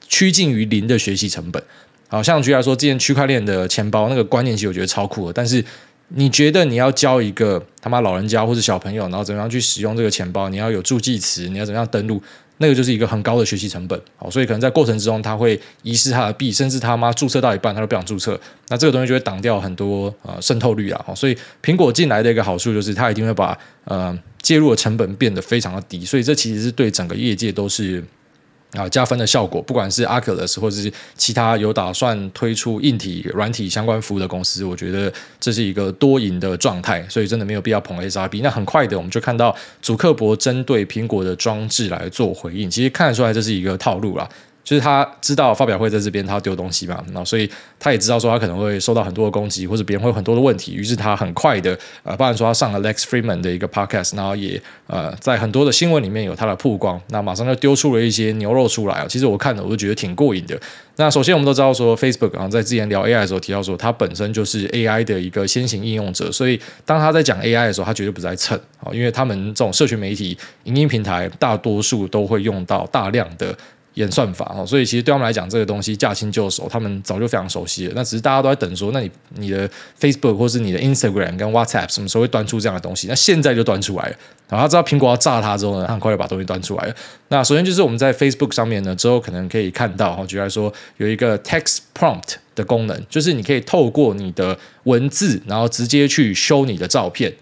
[0.07, 1.61] 趋近于零的学习成本。
[2.07, 5.63] 好像举例来说，之前区块链的钱包那个观念其实我觉得超酷的，但是
[6.07, 10.47] 你觉得你要教一个他妈老人家或者小朋友，然后怎么样去使用这个钱包？
[10.47, 12.23] 你要有助记词，你要怎么样登录？
[12.57, 18.39] 那个就是一个很高的学习成本，好，所以可能在过程之中他会遗失他的币，甚至他妈注册到一半他都不想注册，
[18.69, 28.03] 那这个东西就会挡掉很多呃渗透率啊，好所以苹果进来的一个好处就是它一定会把呃介入的成本变得非常的低，所以这其实是对整个业界都是。
[28.73, 38.41] 啊，加分的效果，不管是 Oculus 或者是其他有打算推出硬体、软体相关服务的公司，我觉得这是一个多赢的状态，所以真的没有必要捧 SRB。
[38.43, 44.27] 那很快的，我们就看到祖克伯针对苹果的装置来做回应，其实看得出来这是一个套路啦。
[44.67, 47.49] 就是他知道发表会在这边，他丢东西嘛，然后所以
[47.79, 51.71] 他也知道说他可能会受到很多的攻击，或者别人会有很多的问题，于是他很快的
[52.03, 59.05] 呃，包含说他上了 Lex Fridman 的一个 podcast，然后也呃在很多的新闻里面有他的曝光，那马上就丢出了一些牛肉出来啊。
[59.07, 60.59] 其实我看了我就觉得挺过瘾的。
[60.97, 73.57] 那首先我们都知道说 Facebook 啊，在之前聊 AI 的时候提到说，它本身就是 AI 的一个先行应用者，所以当他在讲 AI 的时候，他绝对不在蹭啊，因为他们这种社群媒体、影音平台大多数都会用到大量的。
[73.97, 77.93] 演算法哦，所以其实对他们来讲，这个东西驾轻就熟，他们早就非常熟悉了。
[77.95, 79.67] 那只是大家都在等说，那你你的
[79.99, 83.07] Facebook 或是你的 Instagram 跟 WhatsApp 什么时候会端出这样的东西？
[83.07, 84.15] 那现在就端出来了。
[84.47, 86.95] 然后他知道苹果要炸它之后呢，他很快就把东西端出来了。
[87.29, 97.33] 那首先就是我们在 Facebook 上面呢，之后可能可以看到，哈，举例来说有一个 Text Prompt 的功能，就是你可以透过你的文字，然后直接去修你的照片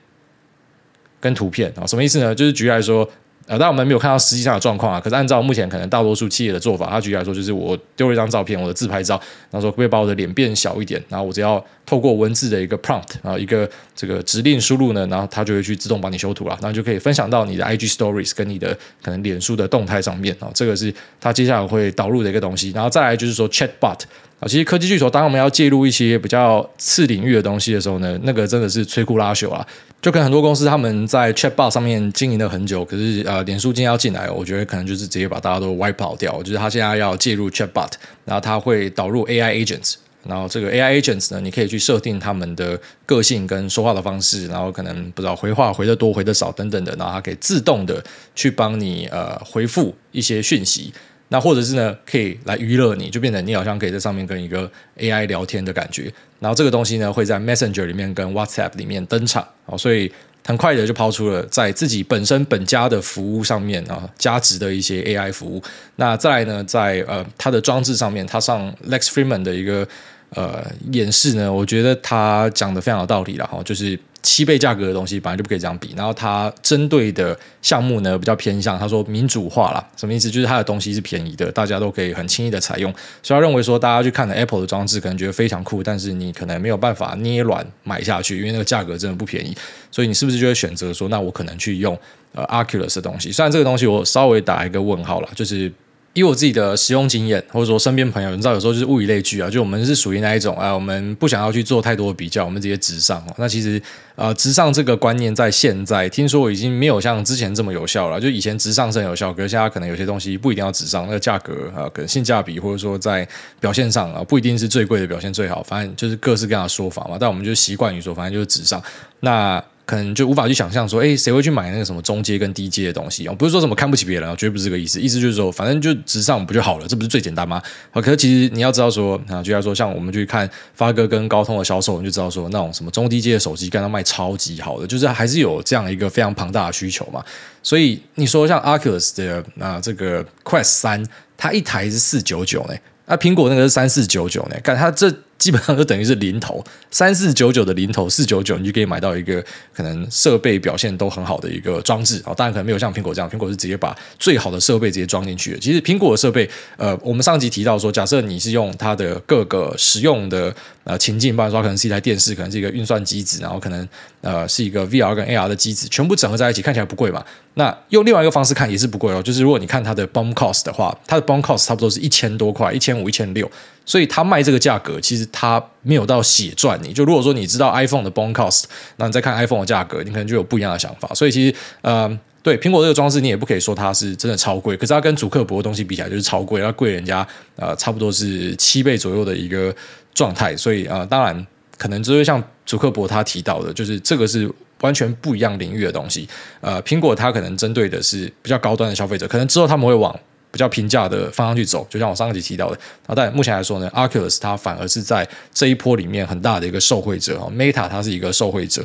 [1.19, 2.33] 跟图片啊，什么意思呢？
[2.33, 3.09] 就是举例来说。
[3.47, 4.99] 呃，但我们没有看到实际上的状况啊。
[4.99, 9.15] 可是按照目前可能大多数企业的做法，他举例来说，就是我丢了一张照片，我的自拍照，
[9.51, 11.01] 然后说可不可以把我的脸变小一点？
[11.09, 20.49] 然后我只要透过文字的一个 prompt，然后一个这个指令输入呢，然后它就会去自动帮你修图了，然后就可以分享到你的 IG Stories 跟你的可能脸书的动态上面啊。
[20.53, 22.71] 这个是它接下来会导入的一个东西。
[22.71, 23.99] 然后再来就是说 Chatbot，
[24.39, 29.65] 啊，其实科技巨头当我们要介入一些比较次领域的东西的时候呢，那个真的是摧枯拉朽啊。
[30.01, 36.43] 就跟很多公司他们在 Chatbot 上面经营了很久，可是呃，脸书今天要进来，我觉得可能就是直接把大家都 wipe 掉。
[36.43, 37.91] 就是他现在要介入 Chatbot，
[38.23, 39.95] 然后他会导入 AI agents，
[40.27, 48.03] 然后这个 AI agents 呢，你可以去设定他们的个性跟说话的方式，然后可能不知道回话回得多回得少等等的，然后它可以自动的
[48.35, 50.93] 去帮你呃回复一些讯息。
[51.29, 56.11] 那或者是呢，可以来娱乐你，就变成你好像可以在上面跟一个 AI 聊天的感觉。
[56.39, 59.45] 然后这个东西呢，会在 Messenger 里面跟 WhatsApp 里面登场。
[59.65, 60.11] 哦，所以
[60.45, 65.59] 很快的就抛出了在自己本身本家的服务上面啊加值的一些 AI 服务。
[65.95, 69.85] 那再来呢，在呃它的装置上面，它上 Lex Fridman 的一个
[70.31, 73.99] 呃演示呢，我觉得他讲的非常有道理了哈，就是。
[74.27, 80.31] 七倍价格的东西本来就不可以这样比，然后他针对的项目呢比较偏向，他说民主化啦，什么意思？
[80.31, 82.91] 就是他的东西是便宜的，大家都可以很轻易的采用。
[83.21, 89.55] 所以他认为说，大家去看了 Apple 的装置，可能觉得非常酷，但是你可能没有办法捏软买下去，因为那个价格真的不便宜。
[89.91, 91.95] 所以你是不是就会选择说，那我可能去用
[92.33, 93.31] 呃 Oculus 的东西？
[93.31, 95.71] 虽然这个东西我稍微打一个问号啦，就是。
[96.15, 103.21] 以我自己的使用经验，或者说身边朋友，你知道有时候就是物以类聚啊，就我们是属于那一种啊，我们不想要去做太多的比较，我们直接直上。
[103.37, 103.81] 那其实
[104.15, 108.17] 呃，直上这个观念在现在听说已经没有像之前这么有效了。
[108.17, 113.27] 就以前直上是很有效，可是现在可能有些东西不一定要直上，那个价格啊，可能性价比或者说在
[113.59, 117.17] 表现上啊，不一定是最贵的表现最好，反正就是各式各样的说法嘛。
[117.19, 118.81] 但我们就习惯于说，反正就是直上。
[119.19, 123.27] 那可能就无法去想象说，哎，谁会去买那个什么中阶跟低阶的东西？
[123.27, 124.99] 哦，不是说什么看不起别人啊，绝对不是这个意思。
[124.99, 126.87] 意思就是说，反正就直上不就好了？
[126.87, 127.61] 这不是最简单吗？
[127.93, 137.23] 可是其实你要知道说，啊，就像说，像我们去看发哥跟高通的销售，你就知道说，那种什么中低阶的手机，刚刚卖超级好的，就是还是有这样一个非常庞大的需求嘛。
[137.61, 141.05] 所以你说像 Oculus 的啊，这个 Quest 三，
[141.37, 142.73] 它一台是四九九呢，
[143.05, 145.13] 那苹果那个是三四九九呢，看它这。
[145.45, 152.33] 基本上就等于是零头三四九九的零头四九九，你就可以买到一个可能设备表现都很好的一个装置啊。
[152.33, 155.59] 当然可能没有像苹果这样，苹果是直接把最好的设备直接装进去的。
[155.59, 160.51] 其实苹果的设备，呃，我们上集提到说，假设你是用它的各个实用的
[160.83, 163.87] 呃情境，不然说可能是一台电视，可能是一个运算机子，然后可能
[164.21, 167.23] 呃是一个 VR 跟 AR 的机子，全部整合在一起，看起来不贵嘛。
[167.53, 173.47] 那用另外一个方式看也是不贵哦，就是如果你看它的 BOM cost 的话，它的 BOM cost 差不多是一千多块，一千五、一千六。
[173.85, 176.91] 所以他卖这个价格，其实他没有到血赚你。
[176.91, 178.63] 就如果说你知道 iPhone 的 BOM cost，
[178.97, 181.07] 那你再看 iPhone 的价格，你可能就有不一样的想法。
[181.13, 184.75] 所以其实，呃，对苹果这个装置，你也不可以说它是真的超贵。
[184.75, 187.25] 可是它跟祖克伯的东西比起来，就是超贵，它贵人家
[187.57, 189.73] 呃差不多是七倍左右的一个
[190.13, 190.57] 状态。
[190.57, 191.45] 所以呃，当然
[191.77, 196.27] 可能就是像祖克伯他提到的，就是这个是完全不一样领域的东西。
[196.61, 200.17] 呃，苹果它可能针对的是比较高端的消费者，可能之后他们会往。
[200.55, 208.81] 比较平价的方向去走，就像我上一集提到的，那，但目前来说呢，Oculus 它反而是在这一波里面很大的一个受惠者哦，Meta 它是一个受惠者，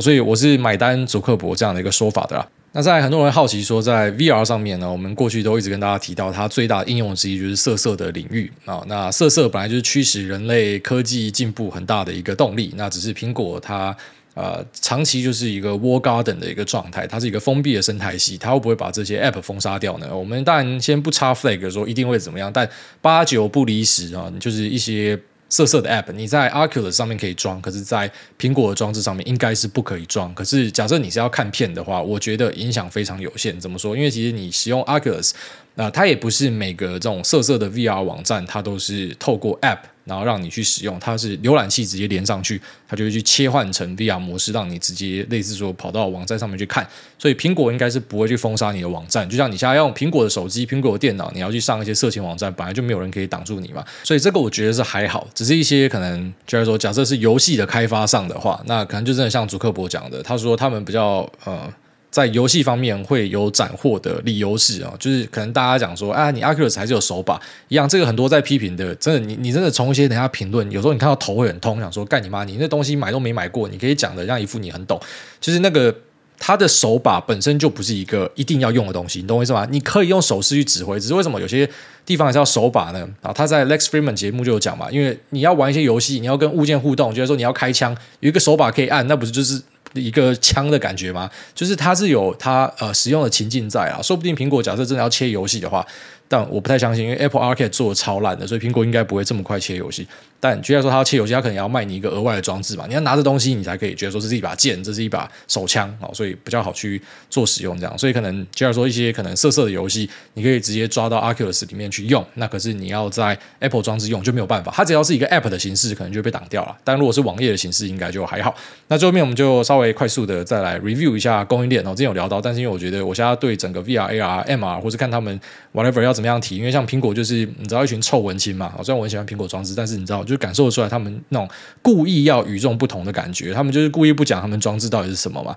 [0.00, 2.46] 所以我是买单祖克伯这样的一个说法的啦。
[2.72, 8.84] 那在很多人好奇说，在 VR 上面呢，我们过去都一直跟大家提到，它最大的应用之一就是色色的领域啊。
[8.86, 13.96] 那色色本来就是驱使人类科技进步很大的一个动力，那只是苹果它。
[14.34, 20.08] 呃，长期就是一个 wall garden 的一个状态，它是一个封闭的生态系，它会不会把这些 app 封杀掉呢？
[20.12, 22.68] 我们当然先不插 flag 说一定会怎么样，但
[23.00, 25.16] 八九不离十啊，就是一些
[25.48, 30.34] 色色的 app，你在 Oculus 上面可以装，可是在苹果的装置上面应该是不可以装。
[30.34, 33.60] 可是假设你是要看片的话，我觉得影响非常有限。
[33.60, 33.96] 怎么说？
[33.96, 35.30] 因为其实你使用 Oculus，
[35.76, 39.78] 那、它也不是每个这种色色的 VR 网站，它都是透过 app。
[40.04, 46.86] 然后让你去使用，它是浏览器直接连上去，它就会去切换成 VR 模式，让你直接类似说跑到网站上面去看。
[47.18, 53.84] 所以苹果应该是不会去封杀你的网站，就像你现在用苹果的手机、苹果的电脑，你要去上一些色情网站，本来就没有人可以挡住你嘛。
[54.02, 61.72] 所以这个我觉得是还好，只是一些可能就是说，假设是游戏的开发上的话，那可能就真的像祖克伯讲的，他说他们比较呃。
[62.14, 75.00] 在游戏方面会有斩获的理由是啊，就是可能大家讲说啊，你 Oculus 还是有手把一样，这个很多在批评的，真的你你真的从一些等下评论，有时候你看到头会很痛，想说干你妈，你那东西买都没买过，你可以讲的让一副你很懂，
[75.40, 75.92] 就是那个
[76.38, 79.66] 它的手把本身就不是一个一定要用的东西，你懂我意思吗？
[79.68, 81.68] 你可以用手势去指挥，只是为什么有些
[82.06, 83.04] 地方还是要手把呢？
[83.22, 89.60] 啊，他在 Lex Fridman 节目就有讲嘛，因为你要玩一些游戏，你要跟物件互动，就是说你要开枪，有一个手把可以按，那不是就是。
[89.94, 91.30] 一个枪的感觉吗？
[91.54, 95.86] 就是它是有它呃使用的情境在啊，说不定苹果假设真的要切游戏的话，
[96.28, 100.06] 但我不太相信，因为 Apple Arcade 做的超烂的，所以苹果应该不会这么快切游戏。
[100.44, 102.84] 但居然说他要切游戏，他可能要卖你一个额外的装置嘛？
[102.86, 107.96] 你要拿着东西，你才可以觉得说这是一把剑，这是一把手枪哦，所以比较好去做使用这样。
[107.96, 114.70] 所以可能居然说一些可能色色的游戏，你可以直接抓到 Arcus 里面去用，那可是你要在 Apple 装置用就没有办法。
[114.76, 116.76] 它只要是一个 App 的形式，可能就被挡掉了。
[116.84, 118.54] 但如果是网页的形式，应该就还好。
[118.88, 125.40] 那最后面我们就稍微快速的再来 review 一下供应链哦，之前有聊到，但是因为我觉得我现在对整个 VR、AR、MR 或是看他们
[125.72, 131.48] whatever 要怎么样提，因为像苹果就是你知道一群臭文青嘛，虽然我很喜欢苹果装置，但是你知道就就感受得出来他们那种
[131.80, 135.54] 故意要与众不同的感觉，他们就是故意不讲他们装置到底是什么嘛。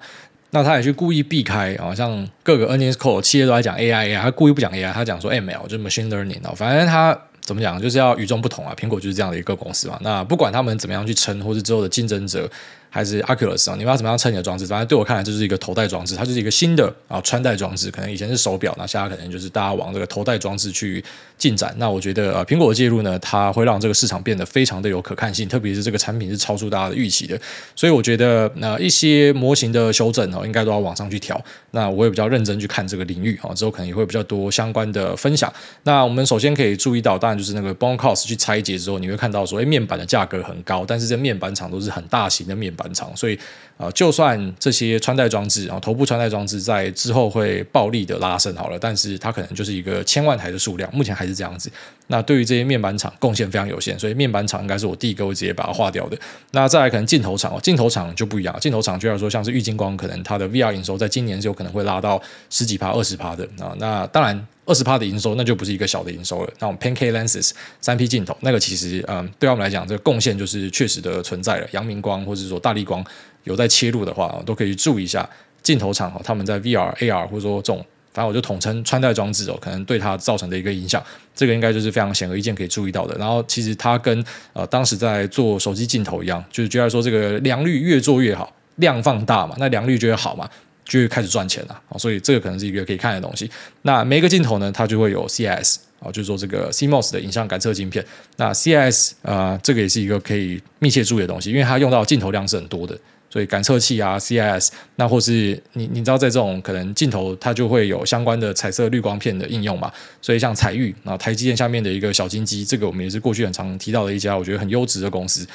[0.51, 7.17] 那他也去故意避开啊，像各个 earnings call 企业都在讲 A I A，他故意不讲 AI，他讲说 ML 就 machine learning 哦，反正他。
[7.47, 7.81] 怎么讲？
[7.81, 8.75] 就是要与众不同啊！
[8.77, 9.97] 苹果就是这样的一个公司嘛。
[10.01, 12.45] 那不管他们怎么样去称，或是之后的竞争者，
[12.89, 14.65] 还是 Oculus 啊，你们要怎么样称你的装置？
[14.65, 17.91] 反正对我看来，就是一个头戴装置，它就是一个新的啊穿戴装置。
[17.91, 21.03] 可能以前是手表，那现在可能就是大家往这个头戴装置去
[21.37, 21.73] 进展。
[21.77, 27.39] 那我觉得呃，苹果的介入呢，它会让这个市场变得非常的有可看性，特别是这个产品是超出大家的预期的。
[27.75, 31.39] 所以我觉得那、一些模型的修正哦，应该都要往上去调。
[31.71, 35.51] 那我也比较认真去看这个领域啊，之后可能也会比较多相关的分享。
[35.83, 43.35] 那我们首先可以注意到，当然就是那个 Bonecos 去拆解之后，你会看到说，哎，面板的价格很高，但是这面板厂都是很大型的面板厂，所以
[43.77, 51.71] 啊、呃，就算这些穿戴装置啊，头部穿戴装置在之后会暴力的拉升好了，但是它可能就是一个千万台的数量，目前还是这样子。
[52.07, 56.17] 那对于这些面板厂贡献非常有限，所以面板厂应该是我第一个会直接把它划掉的。
[56.51, 63.75] 那再来可能镜头厂哦，镜头厂就不一样，镜头厂就要说像是玉晶光，可能它的 VR 营收在今年是有可能会拉到十几趴、二十趴的啊。
[63.77, 64.47] 那当然。
[64.69, 66.53] 二十趴的营收，那就不是一个小的营收了。
[66.59, 71.67] 那我们 PanK Lenses 三 P 镜头，那个其实嗯，对我们来讲，这个贡献就是确实的存在了。
[71.71, 73.01] 阳明光或者说大力光
[73.45, 75.25] 有在切入的话，都可以注意一下
[75.63, 77.85] 镜头厂哈，他们在 VR、AR 或者说这种，
[78.17, 80.99] 反正我就统称穿戴装置哦，可能对它造成的一个影响，
[81.35, 83.15] 这个应该就是非常显而易见可以注意到的。
[83.19, 90.49] 然后其实它跟呃当时在做手机镜头一样，就是觉得说这个良率越做越好，量放大嘛，那良率就会好嘛。
[90.89, 93.51] 就会开始赚钱了，所以这个可能是一个可以看的东西。
[93.81, 98.01] 那每一个镜头呢，它就会有 c s 啊，就是说这个 CMOS 的影像感测晶片。
[98.37, 102.97] 那 c s 啊、呃，这个也是一个可以密切注意的东西，因为它用到镜头量是很多的，
[103.29, 115.45] 所以感测器啊，CIS，那或是你你知道在这种可能镜头它就会有相关的彩色滤光片的应用嘛，所以像彩玉啊，台积电下面的一个小金鸡，这个我们也是过去很常提到的一家，我觉得很优质的公司。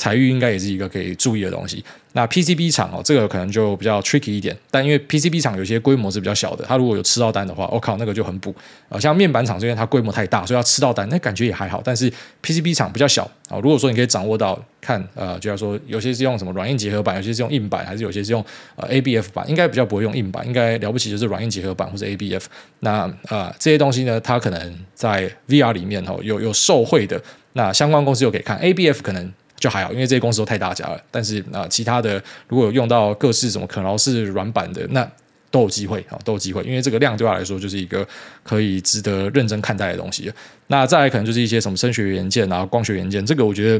[0.00, 1.84] 采钰应该也是一个可以注意的东西。
[2.12, 4.56] 那 PCB 厂哦，这个可能就比较 tricky 一点。
[4.70, 8.52] 但因为 PCB 厂有些规模是比较小的，它如果有吃到单的话，我、靠，那个就很补。
[8.88, 11.80] 呃，像面板厂这边它规模太大，所以要吃到单，那感觉也还好。
[11.84, 12.10] 但是
[12.42, 18.44] PCB 厂比较小啊、如果说你可以掌握到看，呃，就要说有些是用什么软硬结合板，有些是用硬板，还是有些是用
[18.76, 22.44] 呃 ABF 板，应该比较不会用硬板，应该了不起就是软硬结合板或者 ABF。
[22.80, 27.20] 那、呃，这些东西呢，它可能在 VR 里面哦有有受惠的，
[27.52, 29.32] 那相关公司又可以看 ABF 可能。
[29.60, 31.00] 就还好，因为这些公司都太大家了。
[31.10, 35.08] 但是啊、其他的如果有用到各式什么可挠式软板的，那
[35.50, 36.62] 都有机会啊，都有机会。
[36.64, 38.06] 因为这个量对他来说就是一个
[38.42, 40.32] 可以值得认真看待的东西。
[40.68, 43.78] 那再来可能就是一些什么声学元件啊、光学元件，这个我觉得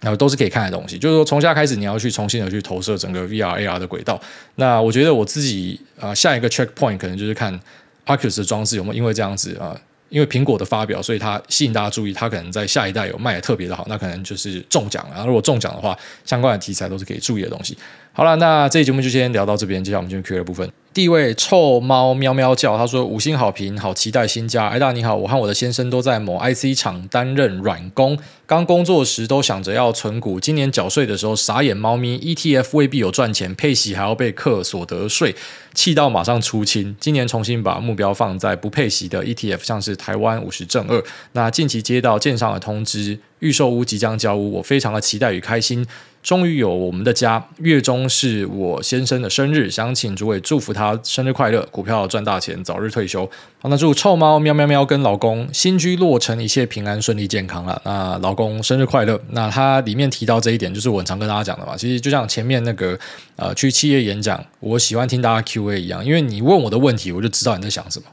[0.00, 0.98] 啊、呃、都是可以看的东西。
[0.98, 4.18] 就是说从下开始，你要去重新的去投射整个 VR AR 的轨道。
[4.54, 7.60] 那我觉得我自己啊、下一个 checkpoint 可能就是看
[8.06, 9.78] Oculus 的装置有没有因为这样子啊。
[10.12, 15.26] 因为苹果的发表，所以它吸引大家注意，它可能在下一代有卖的特别的好，那可能就是中奖了。
[15.26, 17.76] 如果中奖的话，相关的题材都是可以注意的东西。
[18.14, 20.70] 好了，那这期节目就先聊到这边，接下来我们进入 Q&A 的部分。
[20.92, 24.68] 第一位臭猫喵喵叫，他说五星好评，好期待新家。
[24.68, 35.34] 艾大你好，我和我的先生都在某 IC 厂担任软工，刚工作时都想着要存股，今年缴税的时候傻眼猫咪，ETF 未必有赚钱，配息还要被课所得税，
[35.72, 36.94] 气到马上出清。
[37.00, 41.02] 今年重新把目标放在不配息的 ETF，像是台湾五十正二。
[41.32, 45.86] 那近期接到建商的通知，预售屋即将交屋，我非常的期待与开心。
[46.22, 53.28] 终于有我们的家，月中是我先生的生日，想请诸位祝福他生日快乐，股票赚大钱，早日退休。
[53.60, 57.82] 好，那祝臭猫喵喵喵跟老公新居落成，一切平安顺利健康了。
[57.84, 59.20] 那老公生日快乐。
[59.30, 61.76] 那他里面提到这一点，就是我常跟大家讲的嘛。
[61.76, 62.96] 其实就像前面那个
[63.34, 68.06] 呃去企业演讲，我喜欢听大家 Q&A 一样，因为你问我的问题，我就知道你在想什么。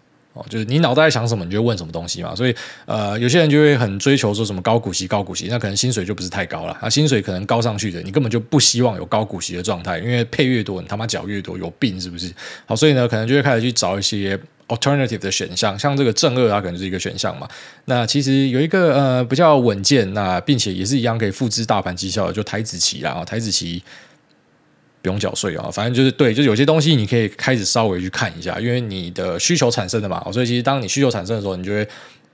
[0.47, 2.36] 就是你脑袋在想什么，你就问什么东西嘛。
[2.36, 6.78] 所以，呃，有些人就会很追求说什么高股息、高股息，那可能薪水就不是太高了。
[6.82, 12.32] 啊，薪水可能高上去的，你根本就不希望有高股息的状态，因为配越多，你他妈缴越多，有病是不是？
[12.65, 17.47] 好，所以呢，可能就会开始去找一些 alternative 的选项，像这个正二啊，可能是一个选项嘛。
[17.86, 23.23] 那其实有一个呃比较稳健，那并且也是一样可以复制大盘绩效的，就台子期啦。
[23.25, 23.82] 台子期。
[25.01, 25.69] 不用缴税啊。
[25.71, 31.88] 反正就是对，就有些东西你可以开始稍微去看一下，因为你的需求产生的嘛，所以其实当你需求产生的时候，你就会。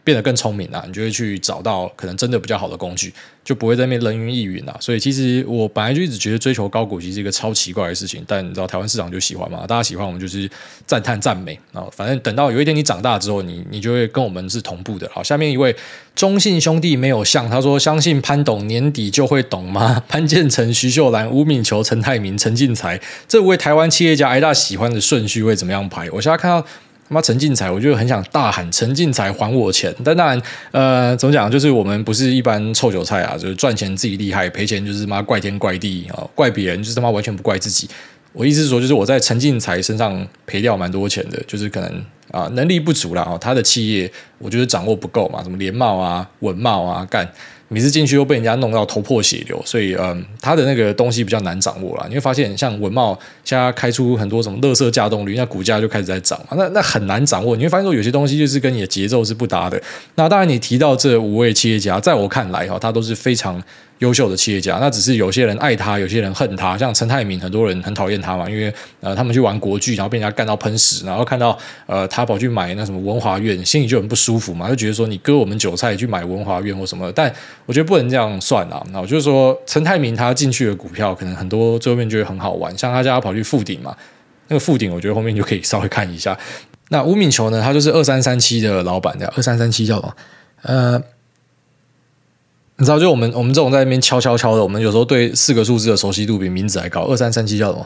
[0.05, 3.11] 变得更聪明了，你就会去找到可能真的比较好的工具，
[3.43, 4.77] 就不会在那边人云亦云了。
[4.79, 9.65] 所以其实我本来就一直觉得追求高股息是一个超奇怪的事情，但你知道台湾市场就喜欢嘛？
[9.65, 10.47] 大家喜欢我们就是
[10.85, 11.83] 赞叹赞美啊。
[11.91, 15.09] 反正等到有一天你长大之后，你你就会跟我们是同步的。
[15.11, 15.75] 好，下面一位
[16.13, 19.99] 中信兄弟没有像他说，相信潘董年底就会懂吗？
[20.07, 26.07] 潘建成、徐秀兰、吴敏球、陈泰明、陈进财这五位台湾企业家，挨，大喜欢的顺序会怎么样排？
[26.11, 26.63] 我现在看到。
[27.07, 29.93] 他妈陈进财，我就很想大喊陈进财还我钱！
[30.03, 30.41] 但当然，
[30.71, 31.49] 呃，怎么讲？
[31.51, 37.87] 就是我们不是一般臭韭菜啊，就是赚钱自己厉害，赔钱就是妈怪天怪地啊，怪别人就是他妈完全不怪自己。
[38.33, 47.31] 我意思是说，就是我在陈进财身上赔掉蛮多钱的，就是可能啊能力不足了啊，他的企业我觉得掌握不够嘛，什么联茂啊、稳懋啊干。
[47.67, 52.05] 每次进去又被人家弄到头破血流，所以嗯，他的那个东西比较难掌握了。
[52.07, 57.55] 你会发现，像文茂现在开出很多什么乐色架动率，那股价就开始在涨嘛，那那很难掌握。
[57.55, 59.81] 你会发现说，有些东西就是跟你的节奏是不搭的。
[60.15, 63.61] 那当然，你提到这五位企业家，在我看来哈，他都是非常。
[63.99, 66.77] 优秀的企业家，那只是有些人爱他，有些人恨他。
[66.77, 77.09] 像陈泰铭，很多人很讨厌他嘛，因为呃，他们去玩国巨，然后被人家干到喷屎，然后看到呃，他跑去买那什么文华苑，心里就很不舒服嘛，就觉得说你割我们韭菜去买文华苑或什么。
[77.13, 77.33] 但
[77.65, 78.85] 我觉得不能这样算啊。
[78.91, 82.77] 那我就是说，陈泰铭他进去的股票，可能很多最后面就会很好玩。
[82.77, 83.95] 像他家跑去富鼎嘛，
[84.49, 86.37] 那个富鼎，我觉得后面就可以稍微看一下。
[86.89, 90.13] 那吴敏球呢，他就是二三三七的老板的，二三三七叫什么？
[90.63, 91.01] 呃。
[92.77, 97.03] 你知道，就我们我们这种在那边敲敲敲的，我们有时候对四个数字的熟悉度比名字还高。
[97.03, 97.85] 二三三七叫什么？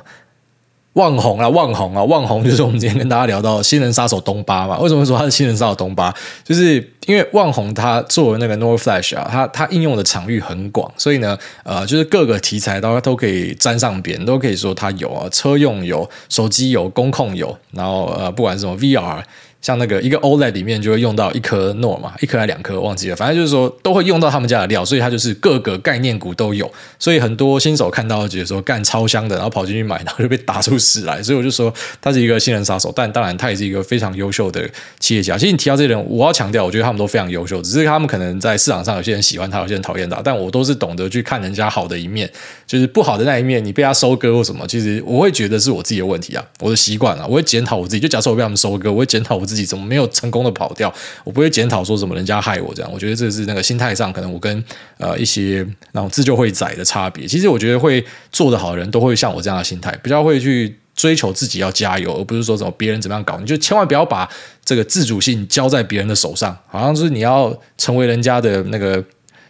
[0.94, 4.80] 旺红啊，旺红啊，旺红 就是我们今天跟大家聊到新人杀手东巴嘛。
[4.80, 6.12] 为什么说他是新人杀手东巴？
[6.44, 6.76] 就是
[7.06, 19.22] 因为旺红他作为那个 NOR Flash 啊，它它应用的场域很广，所以呢，呃，就是各个题材都都可以沾上边，都可以说它有啊，车用有，手机有，工控有，然后呃，不管什么 VR。
[19.62, 26.72] 像那个一个 OLED 里面就会用到一颗 NOR 嘛，一颗还两颗忘记了，反正就是说都会用到他们家的料，所以它就是各个概念股都有。
[26.98, 31.22] 所以很多新手看到觉得说干超香的，然后跑进去买，然后就被打出屎来。
[31.22, 34.68] 所以我就说他是一个新人杀手，但当然他也是一个非常优秀的
[35.00, 35.38] 企业家。
[35.38, 40.22] 其实你提到这些人，我要强调，我觉得他们都非常优秀，只是他们可能在市场上有些人喜欢他，有些人讨厌他。
[40.24, 42.30] 但我都是懂得去看人家好的一面，
[42.66, 48.00] 就是不好的那一面，你被他收割或什么，其实我会觉得是我自己的问题啊，我的习惯啊，我会检讨我自己。
[48.00, 50.30] 就假设我被他们收割，我会检讨我自己怎么没有成。
[50.30, 50.94] 功的跑掉，
[51.24, 54.64] 我不会检讨说什么人家害我这样，我觉得这是那个心态上可能我跟
[55.00, 57.26] 呃一些那种自救会仔的差别。
[57.26, 64.30] 其实我觉得会做得好的人都会像我这样的心态，比较会去追求自己要加油，而不是说什么别人怎么样搞，你就千万不要把
[64.64, 69.04] 这个自主性交在别人的手上，好像是你要成为人家的那个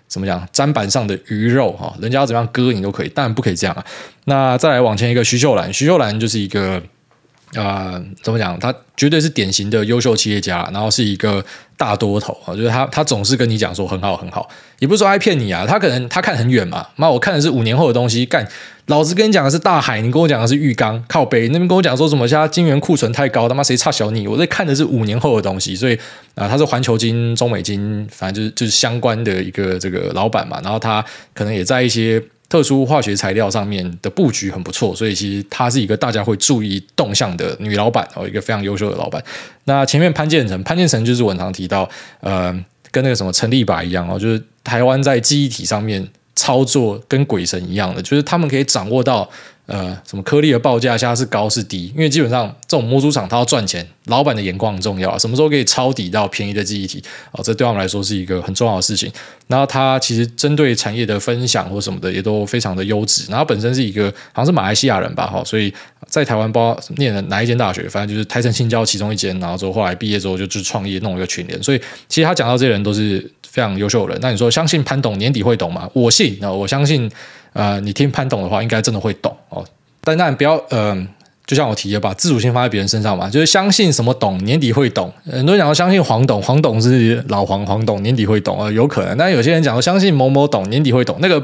[0.07, 3.85] 怎么讲砧板上的鱼肉哈，人家要怎么样割你都可以，当然不可以这样啊。
[4.23, 6.81] 那再来往前一个徐秀兰，徐秀兰就是一个。
[7.55, 8.59] 啊、怎么讲？
[8.59, 11.43] 他绝对是典型的优秀企业家，然后是一个
[11.75, 12.55] 大多头啊。
[12.55, 14.47] 就是他，他总是跟你讲说很好很好，
[14.77, 15.65] 也不是说爱骗你啊。
[15.67, 18.23] 他可能他看很远嘛，妈，我看的是五年后的东西。
[18.25, 18.47] 干，
[18.85, 21.47] 老子跟你讲的是大海，你跟我讲的是浴缸靠北。
[21.47, 22.27] 那边跟我讲说什么？
[22.27, 24.27] 现在晶圆库存太高，他妈谁差小你？
[24.27, 25.75] 我在看的是五年后的东西。
[25.75, 25.97] 所以
[26.35, 30.59] 啊、他是环球晶、中美晶，反正就是就是相关的一个这个老板嘛。
[30.63, 32.21] 然后他可能也在一些。
[32.49, 39.23] 特殊化学材料上面的布局很不错，所以其实她是一个大家会注意动向的女老板哦，一个非常优秀的老板。
[39.65, 41.87] 那前面潘建成，潘建成就是我常提到，
[42.21, 42.51] 呃，
[42.89, 46.05] 跟那个什么陈立白一样哦，就是台湾在记忆体上面
[46.39, 49.29] 操作跟鬼神一样的，就是他们可以掌握到。
[49.71, 51.93] 呃，什么颗粒的报价现在是高是低？
[51.95, 55.15] 因为基本上这种模组厂它要赚钱，老板的眼光很重要。
[55.19, 57.03] 什么时候可以抄底到便宜的记忆体？
[57.33, 59.11] 哦，这对我们来说是一个很重要的事情。
[59.45, 63.29] 然后他其实针对产业的分享或什么的也都非常的优质。
[63.29, 65.71] 然后本身是一个好像是马来西亚人吧，哈，所以
[66.07, 69.39] 在台湾包念了哪一间大学，反正就是台城新交其中一间。
[69.39, 71.61] 然后之后后来毕业之后就去创业弄一个群联。
[71.61, 74.19] 所以其实他讲到这些人都是非常优秀的人。
[74.21, 75.89] 那你说相信潘董年底会懂吗？
[75.93, 77.09] 我信，那我相信。
[77.51, 79.65] 呃，你听潘董的话，应该真的会懂哦。
[80.03, 81.07] 但那不要，嗯、
[81.47, 85.11] 就像我提的，把自主性放在别人身上嘛，就是相信什么懂年底会懂。
[85.25, 89.17] 很多人讲说相信黄董，黄董是老黄，黄董年底会懂，呃，有可能。
[89.17, 91.43] 但有些人讲说相信某某董年底会懂，那个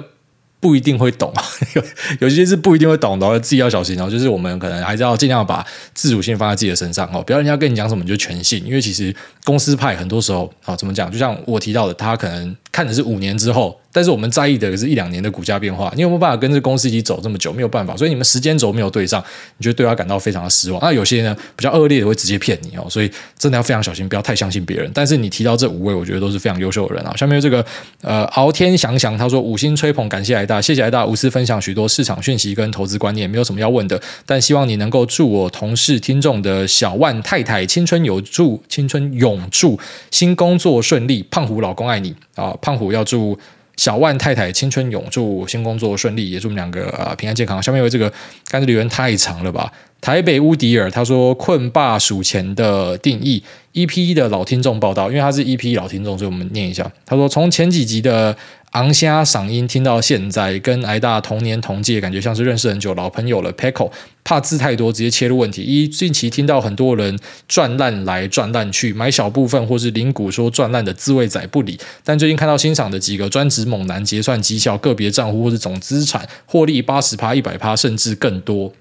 [0.65, 1.31] 不一定会懂，
[1.77, 1.83] 有
[2.21, 4.09] 有些是不一定会懂的，自己要小心哦。
[4.09, 5.63] 就是我们可能还是要尽量把
[5.93, 11.11] 自主性放在自己的身上哦，不要人家跟你讲什么你就全信，因为其实公司派很多时候啊，怎么讲？
[11.11, 13.79] 就像我提到的，他可能看的是五年之后。
[13.95, 15.89] 但是我们在意的是一两年的股价变化。
[15.95, 17.53] 你有没有办法跟这公司一起走这么久？
[17.53, 19.23] 没有办法，所以你们时间轴没有对上，
[19.57, 20.81] 你就对他感到非常的失望。
[20.81, 24.91] 那有些呢比较恶劣的会直接骗你哦，所以真的要非常小心，不要太相信别人。
[24.93, 27.15] 但是你提到这五位，我觉得都是非常优秀的人啊。
[27.15, 27.65] 下面这个
[28.01, 39.79] 呃敖天祥祥他说五星吹捧，感谢艾大，谢谢艾大无私分享许多市场讯息跟投资观念，没有什么要问的，但希望你能够祝我同事听众的小万太太青春有助，青春永驻，
[40.11, 42.53] 新工作顺利，胖虎老公爱你啊！
[42.61, 43.37] 胖虎要祝
[43.77, 47.61] 小万太太青春永驻，新工作顺利，也祝我们两个啊平安健康。
[47.61, 48.11] 下面有这个，
[48.47, 49.71] 刚才留言太长了吧？
[50.05, 53.41] 台北乌迪尔他说困霸数钱的定义
[53.73, 56.91] ，EP 的老听众报道，因为他是 EP 老听众，所以我们念一下。
[57.07, 58.37] 他说从前几集的。
[58.71, 63.53] 昂虾嗓音听到现在，跟癌大同年同届，感觉像是认识很久老朋友了。
[63.53, 63.89] Peco
[64.25, 65.61] 怕字太多，直接切入问题。
[65.61, 71.79] 一近期听到很多人赚烂来赚烂去，买小部分或是零股说赚烂的自卫仔不理。
[72.03, 78.73] 但最近看到欣赏的几个专职猛男结算绩效，个别账户或是总资产获利八十趴、一百趴，甚至更多。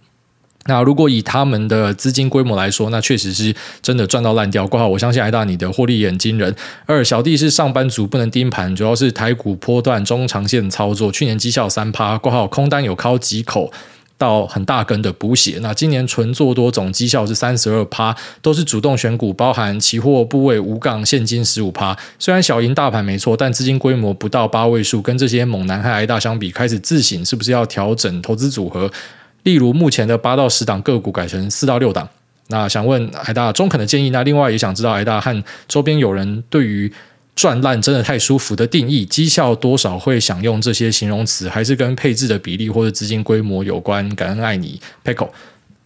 [0.66, 4.66] 那如果以他们的资金规模来说，那确实是真的赚到烂掉。
[4.66, 6.54] 挂号，我相信艾大你的获利也很惊人。
[6.86, 11.12] 二小弟是上班族，不能盯盘，主要是台股波段中长线操作。
[11.12, 13.70] 去年绩效三趴，挂号空单有靠几口
[14.16, 15.58] 到很大根的补血。
[15.60, 21.94] 那今年纯做多总绩效是三十二趴，都是主动选股，包含期货部位无杠现金十五趴。
[22.18, 28.90] 虽然小赢大盘没错，但资金规模不到八位数，跟这些猛男和癌大相比，开始自省是不是要调整投资组合？
[29.44, 32.08] 例如目前的八到十档个股改成四到六档，
[32.48, 34.10] 那想问海大中肯的建议。
[34.10, 36.92] 那另外也想知道海大和周边有人对于
[37.36, 44.08] 赚烂真的太舒服的定义，绩效多少会享用这些形容词，还是跟配置的比例或者资金规模有关？
[44.14, 45.30] 感恩爱你，Peckle。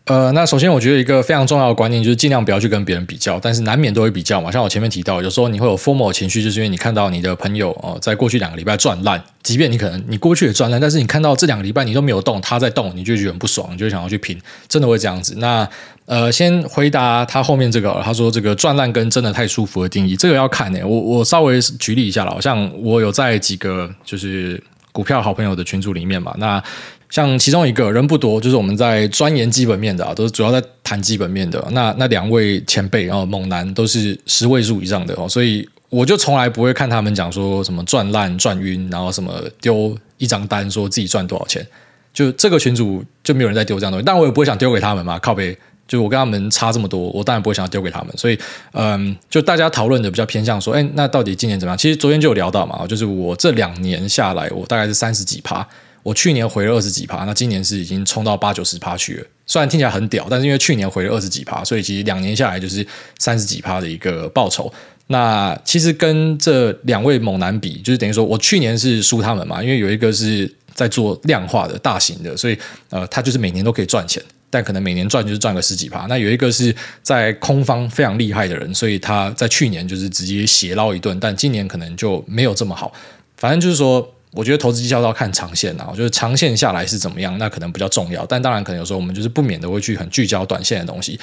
[0.08, 4.50] 呃，那首先我觉得一个非常重要的观念就是尽量不要去跟别人比较，但是难免都会比较嘛。
[4.50, 15.34] 像我前面提到，有时候你会有 formal 情绪，就是因为你看到你的朋友哦、在过去两个礼拜赚烂，即便你可能你过去也赚烂，但是你看到这两个礼拜你都没有动，他在动，你就觉得很不爽，你就想要去拼，真的会这样子。
[15.36, 15.68] 那
[16.06, 20.84] 呃，先回答他后面这个，他说这个赚烂跟真的太舒服的定义，这个要看呢、欸。
[20.86, 24.58] 我我稍微举例一下了，好像我有在几个就是
[24.90, 26.64] 股票好朋友的群组里面嘛，那。
[27.10, 31.66] 像其中一个人不多，就是我们在钻研基本面的啊，都是主要在谈基本面的。
[31.70, 41.66] 那那两位前辈，然后猛男都是十位数以上的哦，所以我就从来不会看他们讲说什么赚烂赚晕，然后什么丢一张单说自己赚多少钱，
[42.12, 45.56] 就这个群主就没有人在丢这样东西，但我也不会想丢给他们嘛，靠北，
[45.86, 48.14] 就我跟他们差这么多，我当然不会想要丢给他们。
[48.18, 48.38] 所以
[48.72, 51.78] 嗯，就大家讨论的比较偏向说，哎，那到底今年怎么样？
[51.78, 55.66] 其实昨天就有聊到嘛，就是我这两年下来，我大概是三十几趴。
[56.02, 59.26] 我去年回了二十几趴，那今年是已经冲到八九十趴去了。
[59.46, 62.86] 虽然听起来很屌，但是因为去年回了二十几趴，所以其实两年下来就是
[63.18, 64.72] 三十几趴的一个报酬。
[65.08, 72.58] 那其实跟这两位猛男比，就是等于说我去年是输他们嘛，因为有一个是在做量化的大型的，所以
[72.90, 76.06] 呃，他就是每年都可以赚钱，但可能每年赚就是赚个十几趴。
[76.10, 82.92] 那有一个是在空方非常厉害的人，所以他在去年就是直接血捞一顿，但今年可能就没有这么好。
[83.36, 84.14] 反正就是说。
[84.32, 88.24] 我觉得投资绩效都要看长线啊，就是长线下来是怎么样，那可能比较重要。
[88.26, 91.18] 但当然，可能有时候我们就是不免的会去很聚焦短线的东西。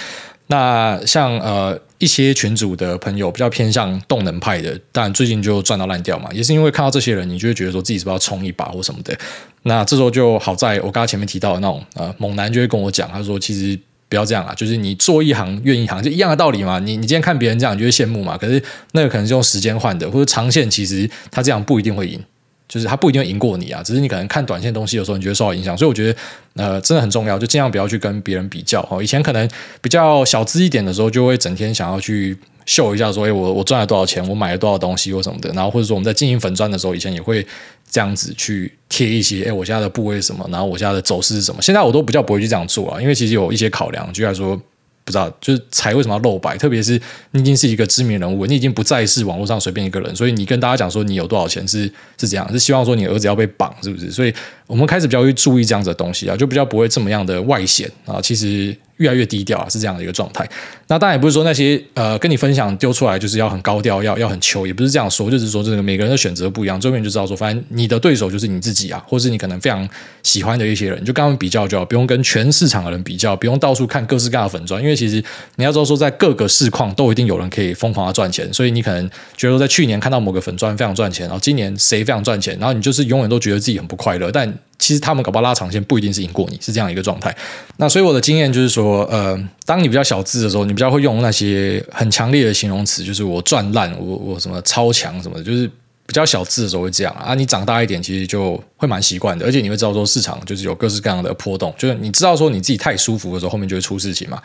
[0.48, 9.18] 那像呃一些群组的朋友比较偏向动能派的，当然最近就赚到烂掉嘛，也是因为看到这些人，你就会觉得说自己是不是要冲一把或什么的。
[9.64, 16.78] 那这时候就好在我刚刚前面提到的那种呃猛男就会跟我讲，他说其实不要这样啊，就是你做一行怨一行，就一样的道理嘛。
[16.80, 18.38] 你你今天看别人这样，你就会羡慕嘛。
[18.38, 22.20] 可是那个可能是用时间换的，或者长线其实他这样不一定会赢。
[22.68, 26.20] 就是他不一定会赢过你啊，只是你可能看短线东西的时候，你觉得受到影响，所以我觉得
[26.56, 29.02] 呃真的很重要，就尽量不要去跟别人比较哦。
[29.02, 29.50] 以前可能
[29.82, 37.46] 比较小资一点的时候，就会整天想要去秀一下，说哎我我赚了多少钱，我买了多少东西或什么的，然后或者说我们在经营粉专的时候，以前也会
[37.90, 41.62] 这样子去贴一些哎我现在的部位是什么，然后我现在的走势是什么。
[41.62, 44.60] 现在我都比较不会去这样做啊，因为其实有一些考量，就来说。
[45.06, 46.58] 不知道，就是财为什么要露白？
[46.58, 47.00] 特别是
[47.32, 51.84] 你已经是一个知名人物，你已经不再是网络上随便一个人，所以你跟大家讲说你有多少钱是
[52.18, 54.10] 是这样，是希望说你儿子要被绑，是不是？
[54.10, 54.34] 所以
[54.68, 58.20] 我们开始比较会注意这样子的东西啊，就比较不会这么样的外显啊。
[58.22, 58.76] 其实。
[58.98, 60.48] 越来越低调啊，是这样的一个状态。
[60.88, 66.80] 那当然也不是说那些呃跟你分享丢出来就是要很高调，要要很求，也不是这样说，就是说这个每个人的选择不一样。
[66.80, 69.86] 最后面就知道说，反正你的对手就是你自己啊，或是你可能非常
[70.24, 75.22] 喜欢的一些人，就跟他们比较就好，不用跟全市场的人比较，不用到处看各式各样的粉砖，因为其实
[75.58, 79.06] 你要知道说，在各个市况都一定有人可以疯狂的赚钱，所以你可能
[79.36, 84.55] 觉得说在去年看到某个粉砖非常赚钱，然后今年谁非常赚钱，然后你就是永远都觉得自己很不快乐，但。
[84.78, 87.36] 其实他们搞不好拉长线不一定是赢过你，是这样一个状态。
[87.78, 95.68] 那所以我的经验就是说，呃，当你比较小资的时候，你比较会用那些很强烈的形容词，就是我赚烂，我我什么超强什么的，就是
[96.06, 104.42] 比较小资的时候会这样啊，你长大一点其实就会蛮习惯的，而且你会知道说市场就是有各式各样的波动，就是你知道说你自己太舒服的时候，后面就会出事情嘛。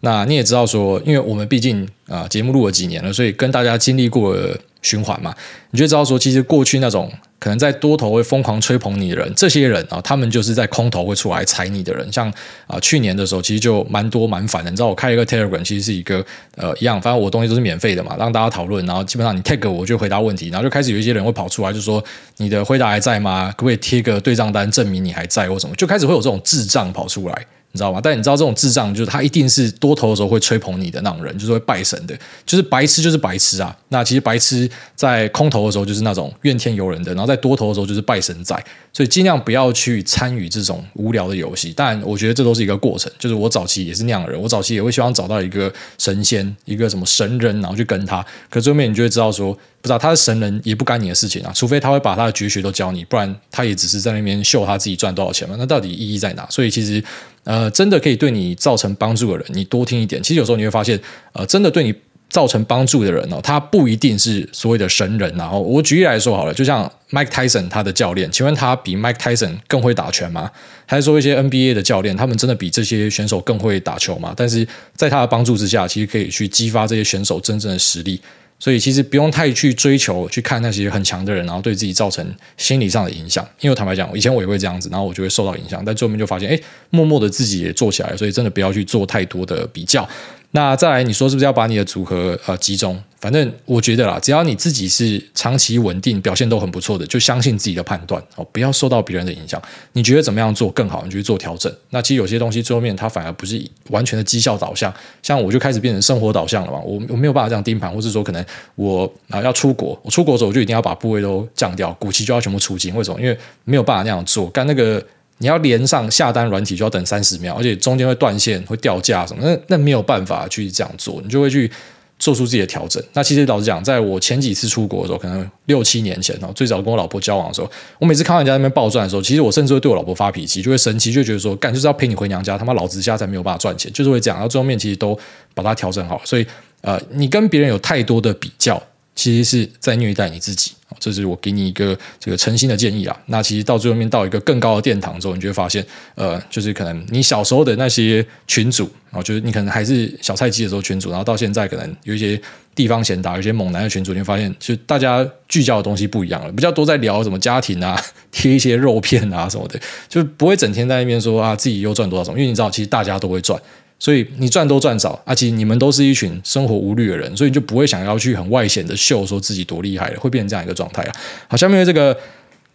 [0.00, 5.34] 那你也知道说，因为我们毕竟啊节目录了几年了，所以跟大家经历过了循环嘛，
[5.72, 7.10] 你就知道说，其实过去那种。
[7.40, 12.10] 可能在多头会疯狂吹捧你的人，这些人啊，他们就是在空头会出来踩你的人。
[12.10, 12.32] 像
[12.66, 14.70] 啊，去年的时候其实就蛮多蛮烦的。
[14.70, 16.24] 你知道我开一个 Telegram，其实是一个
[16.56, 18.86] 呃一样，反正我东西都是免费的嘛，让大家讨论。
[18.86, 22.02] 然后基本上你 tag 我就回答问题，然后就开始有一些人会跑出来，就说
[22.38, 23.52] 你的回答还在吗？
[23.54, 25.76] 可不可以贴个对账单证明你还在或什么？
[25.76, 27.46] 就开始会有这种智障跑出来。
[27.74, 27.98] 你知道吗？
[28.00, 32.16] 但你知道这种智障，就是他一定是多头的时候会吹捧你的那种人，就是会拜神的，
[32.46, 33.76] 就是白痴，就是白痴啊。
[33.88, 38.54] 那其实白痴在空头的时候就是那种怨天尤人的，然后在多头的时候就是拜神仔。
[38.92, 41.74] 所以尽量不要去参与这种无聊的游戏。
[41.76, 43.10] 但我觉得这都是一个过程。
[43.18, 48.24] 就是我早期也是那样的人，我早期也会希望找到一个神仙，一个什么神人，然后去跟他。
[48.48, 55.56] 可最后面你就会知道说，不知道他是神人也不干你的事情啊，除非他会把他的绝学都教你，不然他也只是在那边秀他自己赚多少钱嘛。
[55.58, 56.46] 那到底意义在哪？
[56.48, 57.02] 所以其实。
[57.44, 60.22] 呃，真的可以对你造成帮助的人，你多听一点。
[60.22, 60.98] 其实有时候你会发现，
[61.32, 61.94] 呃，真的对你
[62.30, 65.32] 造成帮助的人哦，他不一定是所谓的神人。
[65.36, 70.50] 然后我举例来说好了，就像 Mike Tyson 他的教练，请问他比 Mike Tyson 更会打拳吗？
[70.86, 74.32] 还是说一些 NBA 的教练，他们真的比这些选手更会打球吗？
[74.36, 74.66] 但是
[74.96, 78.20] 在他的帮助之下，其实可以去激发这些选手真正的实力。
[78.58, 82.26] 所以其实不用太去追求去看那些很强的人，然后对自己造成
[82.56, 83.46] 心理上的影响。
[83.60, 85.84] 因为坦白讲，以前我也会这样子，然后我就会受到影响。
[85.84, 86.58] 但最后面就发现，哎，
[86.90, 90.08] 默默的自己也做起来，所以真的不要去做太多的比较。
[90.56, 92.96] 那再来，你说是不是要把你的组合呃集中？
[93.18, 99.60] 反正我觉得啦，只要你自己是长期稳定、表现都很不错的，就相信自己的判断哦，不要受到别人的影响。
[99.94, 101.74] 你觉得怎么样做更好，你就去做调整。
[101.90, 104.94] 那其实有些东西最后面它反而不是完全的绩效导向，
[105.24, 106.78] 像我就开始变成生活导向了嘛。
[106.78, 108.44] 我我没有办法这样盯盘，或是说可能
[108.76, 112.94] 我啊要出国，我出国的时候我就一定要把部位都降掉，股期就要全部出金。
[112.94, 113.20] 为什么？
[113.20, 115.04] 因为没有办法那样做，干那个。
[115.38, 121.70] 你要连上下单软体就要等三十秒，而且中间会断线、会掉价什么，那那没有办法去这样做，你就会去
[122.18, 123.02] 做出自己的调整。
[123.12, 134.36] 那其实老实讲，在我前几次出国的时候，可能六七年前哦，最早跟我老婆交往的时候，我每次看到人家那边暴赚的时候，其实我甚至会对我老婆发脾气，就会生气，就觉得说，干就是要陪你回娘家，他妈老子家才没有办法赚钱，就是会这样。
[134.38, 135.18] 然后最后面其实都
[135.52, 136.46] 把它调整好，所以
[136.82, 138.80] 呃，你跟别人有太多的比较。
[139.14, 143.16] 其实是在虐待你自己，这是我给你一个这个诚心的建议啊。
[143.26, 145.84] 那其实到最后面到一个更高的殿堂之后，你就会发现，
[146.16, 152.40] 呃，就是可能你小时候的那些群主，然后就是你可能还是小菜鸡的时候群主，然后到现在可能有一些
[152.74, 157.96] 地方贤达、有些猛男的群主，你会发现，就大家聚焦的东西不一样了，比较多在聊什么家庭啊，
[158.32, 163.60] 贴一些肉片啊什么的，就不会整天在那边说啊自己又赚多少什么，因为你知道，其实大家都会赚。
[163.98, 171.12] 所以你赚多赚少，啊，且你们都是一群生活无虑的人，所以你就不会想要去很外显的秀说自己多厉害了，会变成这样一个状态啊。
[171.48, 172.16] 好，下面这个。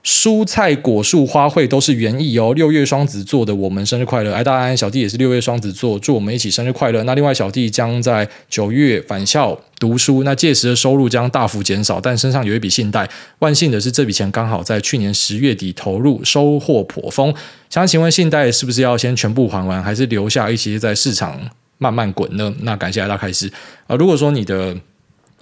[0.02, 2.54] 蔬菜、果树、花卉都是园艺哦。
[2.56, 4.34] 六月双子座的我们生日快乐！
[4.34, 7.04] 哎，大安小弟也是六月双子座，祝我们一起生日快乐。
[7.04, 13.10] 那另外小弟将在九月返校读书，那届时的收入将大幅减少，但身上有一笔信贷。
[13.39, 17.34] 万幸的是，这笔钱刚好在去年十月底投入，收获颇丰。
[17.70, 21.38] 想请问，信贷是不是要先全部还完，还是留下一些在市场
[21.78, 22.54] 慢慢滚呢？
[22.62, 23.52] 那感谢大家开始
[23.88, 23.97] 啊。
[23.97, 24.74] 如果说你的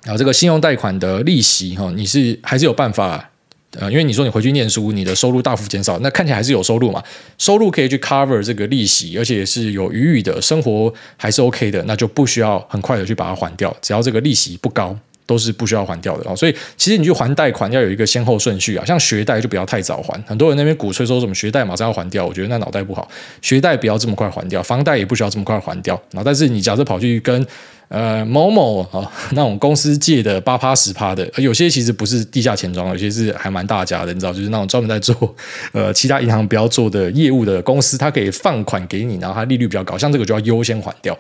[0.05, 3.29] 啊这个信用贷款的利息哈，你是还是有办法。
[3.73, 7.03] 呃，因为你说你回去念书，你的收入大幅减少，那看起来还是有收入嘛？
[7.37, 13.75] 收入可以去 cover 这个利息，而且是有余裕的，生活还是 OK 的，那就不需要很快的去把它还掉。
[13.81, 14.97] 只要这个利息不高，
[15.27, 16.35] 都是不需要还掉的。
[16.35, 20.19] 所以其实你去还贷款要有一个先后顺序啊，像学贷就不要太早还。
[20.25, 23.07] 很多人那边鼓吹说什么学贷马上要还掉，我觉得那脑袋不好。
[23.43, 25.93] 学贷不要这么快还掉，房贷也不需要这么快还掉。
[26.11, 27.45] 然后，但是你假设跑去跟
[27.89, 35.15] 呃，某某啊， 那种公司借的八趴十趴的，有些其实不是地下钱庄，有些是还蛮大家的，你知道，就是那种专门在做
[35.71, 41.17] 呃其他银行不要做的业务的公司，它可以放款给你，然后它利率比较高，像这个就要优先还掉，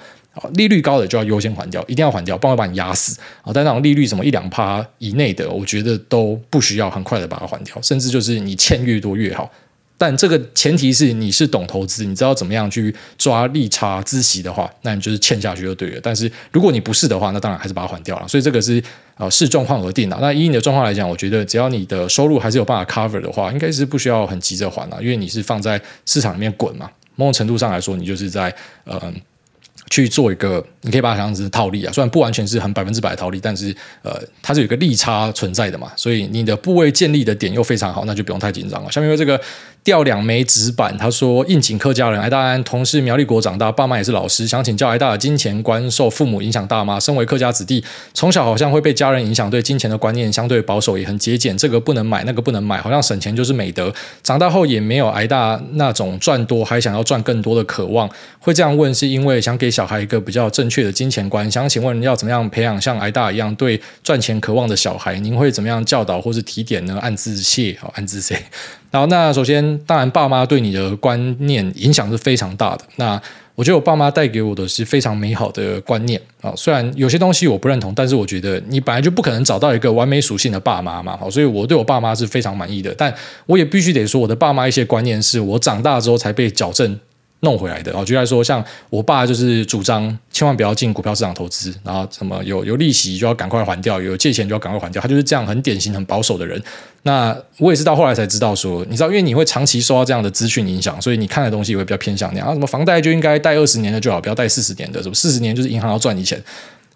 [0.53, 3.51] 利率高的就要优先还掉，一定要还掉，不然会把你压死啊。
[3.53, 9.51] 但那种利率什么一两趴以内的，我觉得都不需要很快的把它还掉，甚至就是你欠越多越好。
[9.99, 15.99] 但这个前提是你是懂投资，你知道怎么样去抓利差孳息的话，那你就是欠下去就对了。
[16.03, 18.27] 但是如果你不是的话，那当然还是把它还掉了。
[18.27, 18.79] 所以这个是
[19.15, 20.15] 呃视状况而定的。
[20.21, 26.87] 那以你的状况来讲，我觉得只要你的收入还是有办法 cover 的话，应该是不需要很急着还了，因为你是放在市场里面滚嘛。
[27.15, 29.11] 某种程度上来说，你就是在呃
[29.89, 38.91] 去做一个，你可以把它想象成套利啊，虽然不完全是很百分之百的套利，但是呃，它是有一个利差存在的嘛，所以你的部位建立的点又非常好，那就不用太紧张了。
[38.91, 39.39] 下面为这个
[39.83, 46.99] 掉两枚纸板，他说应景客家人挨大安，同是苗栗国长大，爸妈也是老师，想请教挨大的金钱观受父母影响大吗？
[46.99, 47.81] 身为客家子弟，
[48.13, 53.93] 从小好像会被家人影响，对金钱的观念相对保守，也很节俭，这个不能买，那个不能买，好像省钱就是美德。
[54.21, 58.09] 长大后也没有挨大那种赚多还想要赚更多的渴望，
[58.39, 61.49] 会这样问是因为想给小孩一个比较正确的金钱观。
[61.49, 65.17] 想请问要怎么样培养像挨大一样对赚钱渴望的小孩？
[65.19, 66.99] 您会怎么样教导或是提点呢？
[67.01, 68.37] 暗自谢，好，暗自谢。
[68.91, 72.85] 好，那首先，当然，爸妈对你的观念影响是非常大的。
[72.95, 73.21] 那
[73.53, 76.53] 我觉得我爸妈带给我的是非常美好的观念啊。
[76.55, 81.17] 虽然有些东西我不认同，但是我觉得你本来就不可能找到一个完美属性的爸妈嘛。
[81.17, 82.93] 好，所以我对我爸妈是非常满意的。
[82.97, 83.13] 但
[83.45, 86.97] 我也必须得说，我的爸妈一些观念是我长大之后才被矫正。
[87.41, 96.59] 弄回来的，我举例来说，像我爸就是主张千万不要进股票市场投资，然后什么有有利息就要赶快还掉，有借钱就要赶快还掉，他就是这样很典型、很保守的人。
[97.03, 102.47] 那我也是到后来才知道说，你知道，因为你会长期受到这样的资讯影响，所以你看的东西也会比较偏向那样。
[102.47, 106.41] 啊，什么房贷就应该贷二十年的就好，不要贷四十年的，什么四十年就是银行要赚你钱。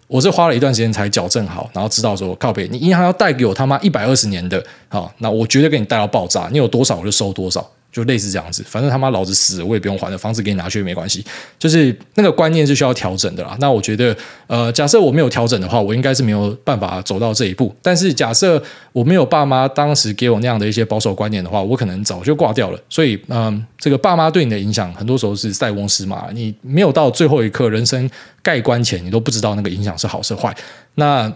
[0.08, 7.66] 我是花了一段时间才矫正好，然后知道说靠北，你银行要贷给我他妈一百二十年的，好，那我绝对给你贷到爆炸，你有多少我就收多少。
[7.92, 11.22] 就类似这样子，反正他妈老子死了，我也不用还了，房子给你拿去也没关系。
[11.58, 13.54] 就是那个观念是需要调整的啦。
[13.60, 14.16] 那我觉得，
[14.46, 17.74] 呃，假设我没有调整的话，我应该是没有办法走到这一步。
[17.82, 18.60] 但是假设
[18.92, 22.80] 我没有爸妈当时给我那样的一些保守观念的话，我可能早就挂掉了。
[22.88, 26.30] 所以，嗯、这个爸妈对你的影响，很多时候是塞翁失马。
[26.32, 28.08] 你没有到最后一刻人生
[28.42, 30.56] 盖棺前，你都不知道那个影响是好是坏。
[30.94, 31.30] 那、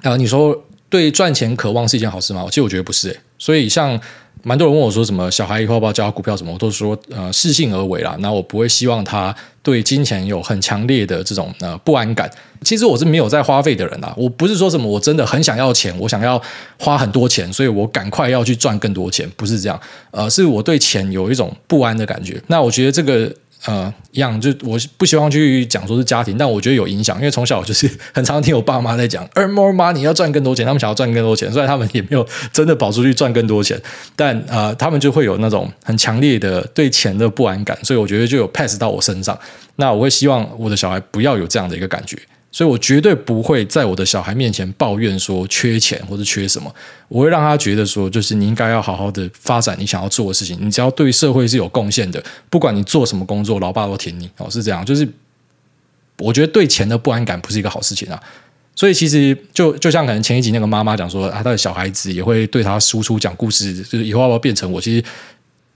[0.00, 2.46] 呃，你说对赚钱渴望是一件好事吗？
[2.48, 3.20] 其实我觉得不是、欸。
[3.38, 4.00] 所以像。
[4.42, 8.16] 蛮多人问我说什么小孩以后要不要教他股票什么，我都说呃适性而为啦。
[8.20, 12.30] 那我不会希望他对金钱有很强烈的这种呃不安感。
[12.62, 16.40] 其实我是没有在花费的人啦，我不是说什么我真的很想要钱，我想要
[16.78, 19.80] 花很多钱，所以我赶快要去赚更多钱，不是这样。
[20.10, 22.42] 呃，是我对钱有一种不安的感觉。
[22.48, 23.32] 那我觉得这个。
[23.66, 33.80] 呃，一样，就我不希望去讲说是家庭，但我觉得有影响，因为从小就是很常听我爸妈在讲， earn more money，要赚更多钱，他们想要赚更多钱，虽然他们也没有真的跑出去赚更多钱，
[34.16, 39.38] 但呃，他们就会有那种很强烈的对钱的不安感，所以我觉得就有 pass 到我身上。
[39.76, 42.18] 那我会希望我的小孩不要有这样的一个感觉。
[42.52, 46.72] 所以我绝对不会在我的小孩面前抱怨说缺钱或者缺什么，
[47.08, 54.84] 我会让他觉得说，就是你应该要好好的发展你想要做的事情，你只要对社会是有贡献的，不管你做什么工作，老爸都挺你哦，是这样。
[54.84, 55.08] 就是
[56.18, 58.22] 我觉得对钱的不安感不是一个好事情啊。
[58.76, 64.80] 所以其实就就像可能前一集那个妈妈讲说，他的小孩子也会对他输出讲故事，就是以后要不要变成我？
[64.80, 65.04] 其实。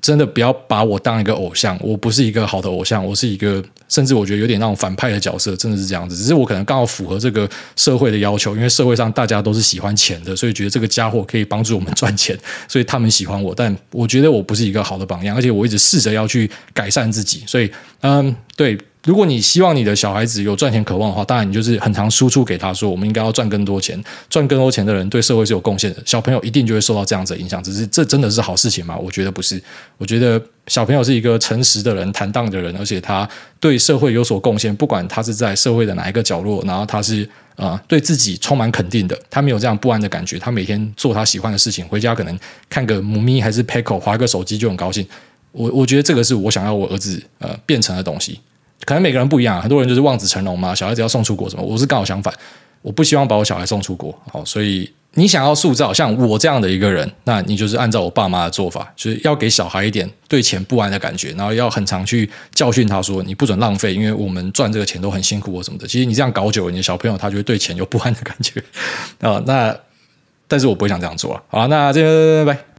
[0.01, 6.17] 真的不要把我当一个偶像，我不是一个好的偶像，我是一个甚至我觉得有点那种反派的角色，真的是这样子。
[6.17, 12.39] 只是我可能刚好符合这个社会的要求，因为社会上大家都是喜欢钱的，所以觉得这个家伙可以帮助我们赚钱，
[12.69, 13.55] 所以他们喜欢我。
[13.55, 17.43] 但我觉得我不是一个好的榜样，而且我一直试着要去改善自己。
[17.47, 17.71] 所以，
[18.03, 18.79] 嗯，对。
[19.07, 26.03] 如果你希望你的小孩子有赚钱渴望的话，当然你就是很常输出给他说，我们应该要赚更多钱，赚更多钱的人对社会是有贡献的。
[26.05, 27.63] 小朋友一定就会受到这样子的影响。
[27.63, 28.97] 只是这真的是好事情吗？
[28.99, 29.63] 我觉得不是。
[29.97, 33.27] 我觉得小朋友是一个诚实的人、坦荡的人，而且他
[33.61, 34.75] 对社会有所贡献。
[34.75, 40.37] 不管他是在社会的哪一个角落，然后他是啊、对自己充满肯定的，他没有这样不安的感觉。
[40.37, 42.37] 他每天做他喜欢的事情，回家可能
[42.69, 45.07] 看个母咪还是 Peco，滑个手机就很高兴。
[45.53, 48.41] 我我觉得这个是我想要我儿子呃变成的东西。
[48.87, 51.63] 可能每个人不一样，很多人就是望子成龙嘛，小孩子要送出国什么。
[51.63, 52.33] 我是刚好相反，
[52.81, 54.17] 我不希望把我小孩送出国。
[54.33, 65.87] 好，所以你想要塑造像我这样的一个人，那你就是按照我爸妈的做法，就是要给小孩一点对钱不安的感觉，然后要很常去教训他说，你不准浪费，因为我们赚这个钱都很辛苦或什么的。
[65.89, 68.63] 其实你这样搞久了，你的小朋友他就会对钱有不安的感觉
[69.21, 69.43] 啊。
[69.47, 69.77] 那
[70.47, 71.43] 但是我不会想这样做了。
[71.49, 72.76] 好，那这边拜拜。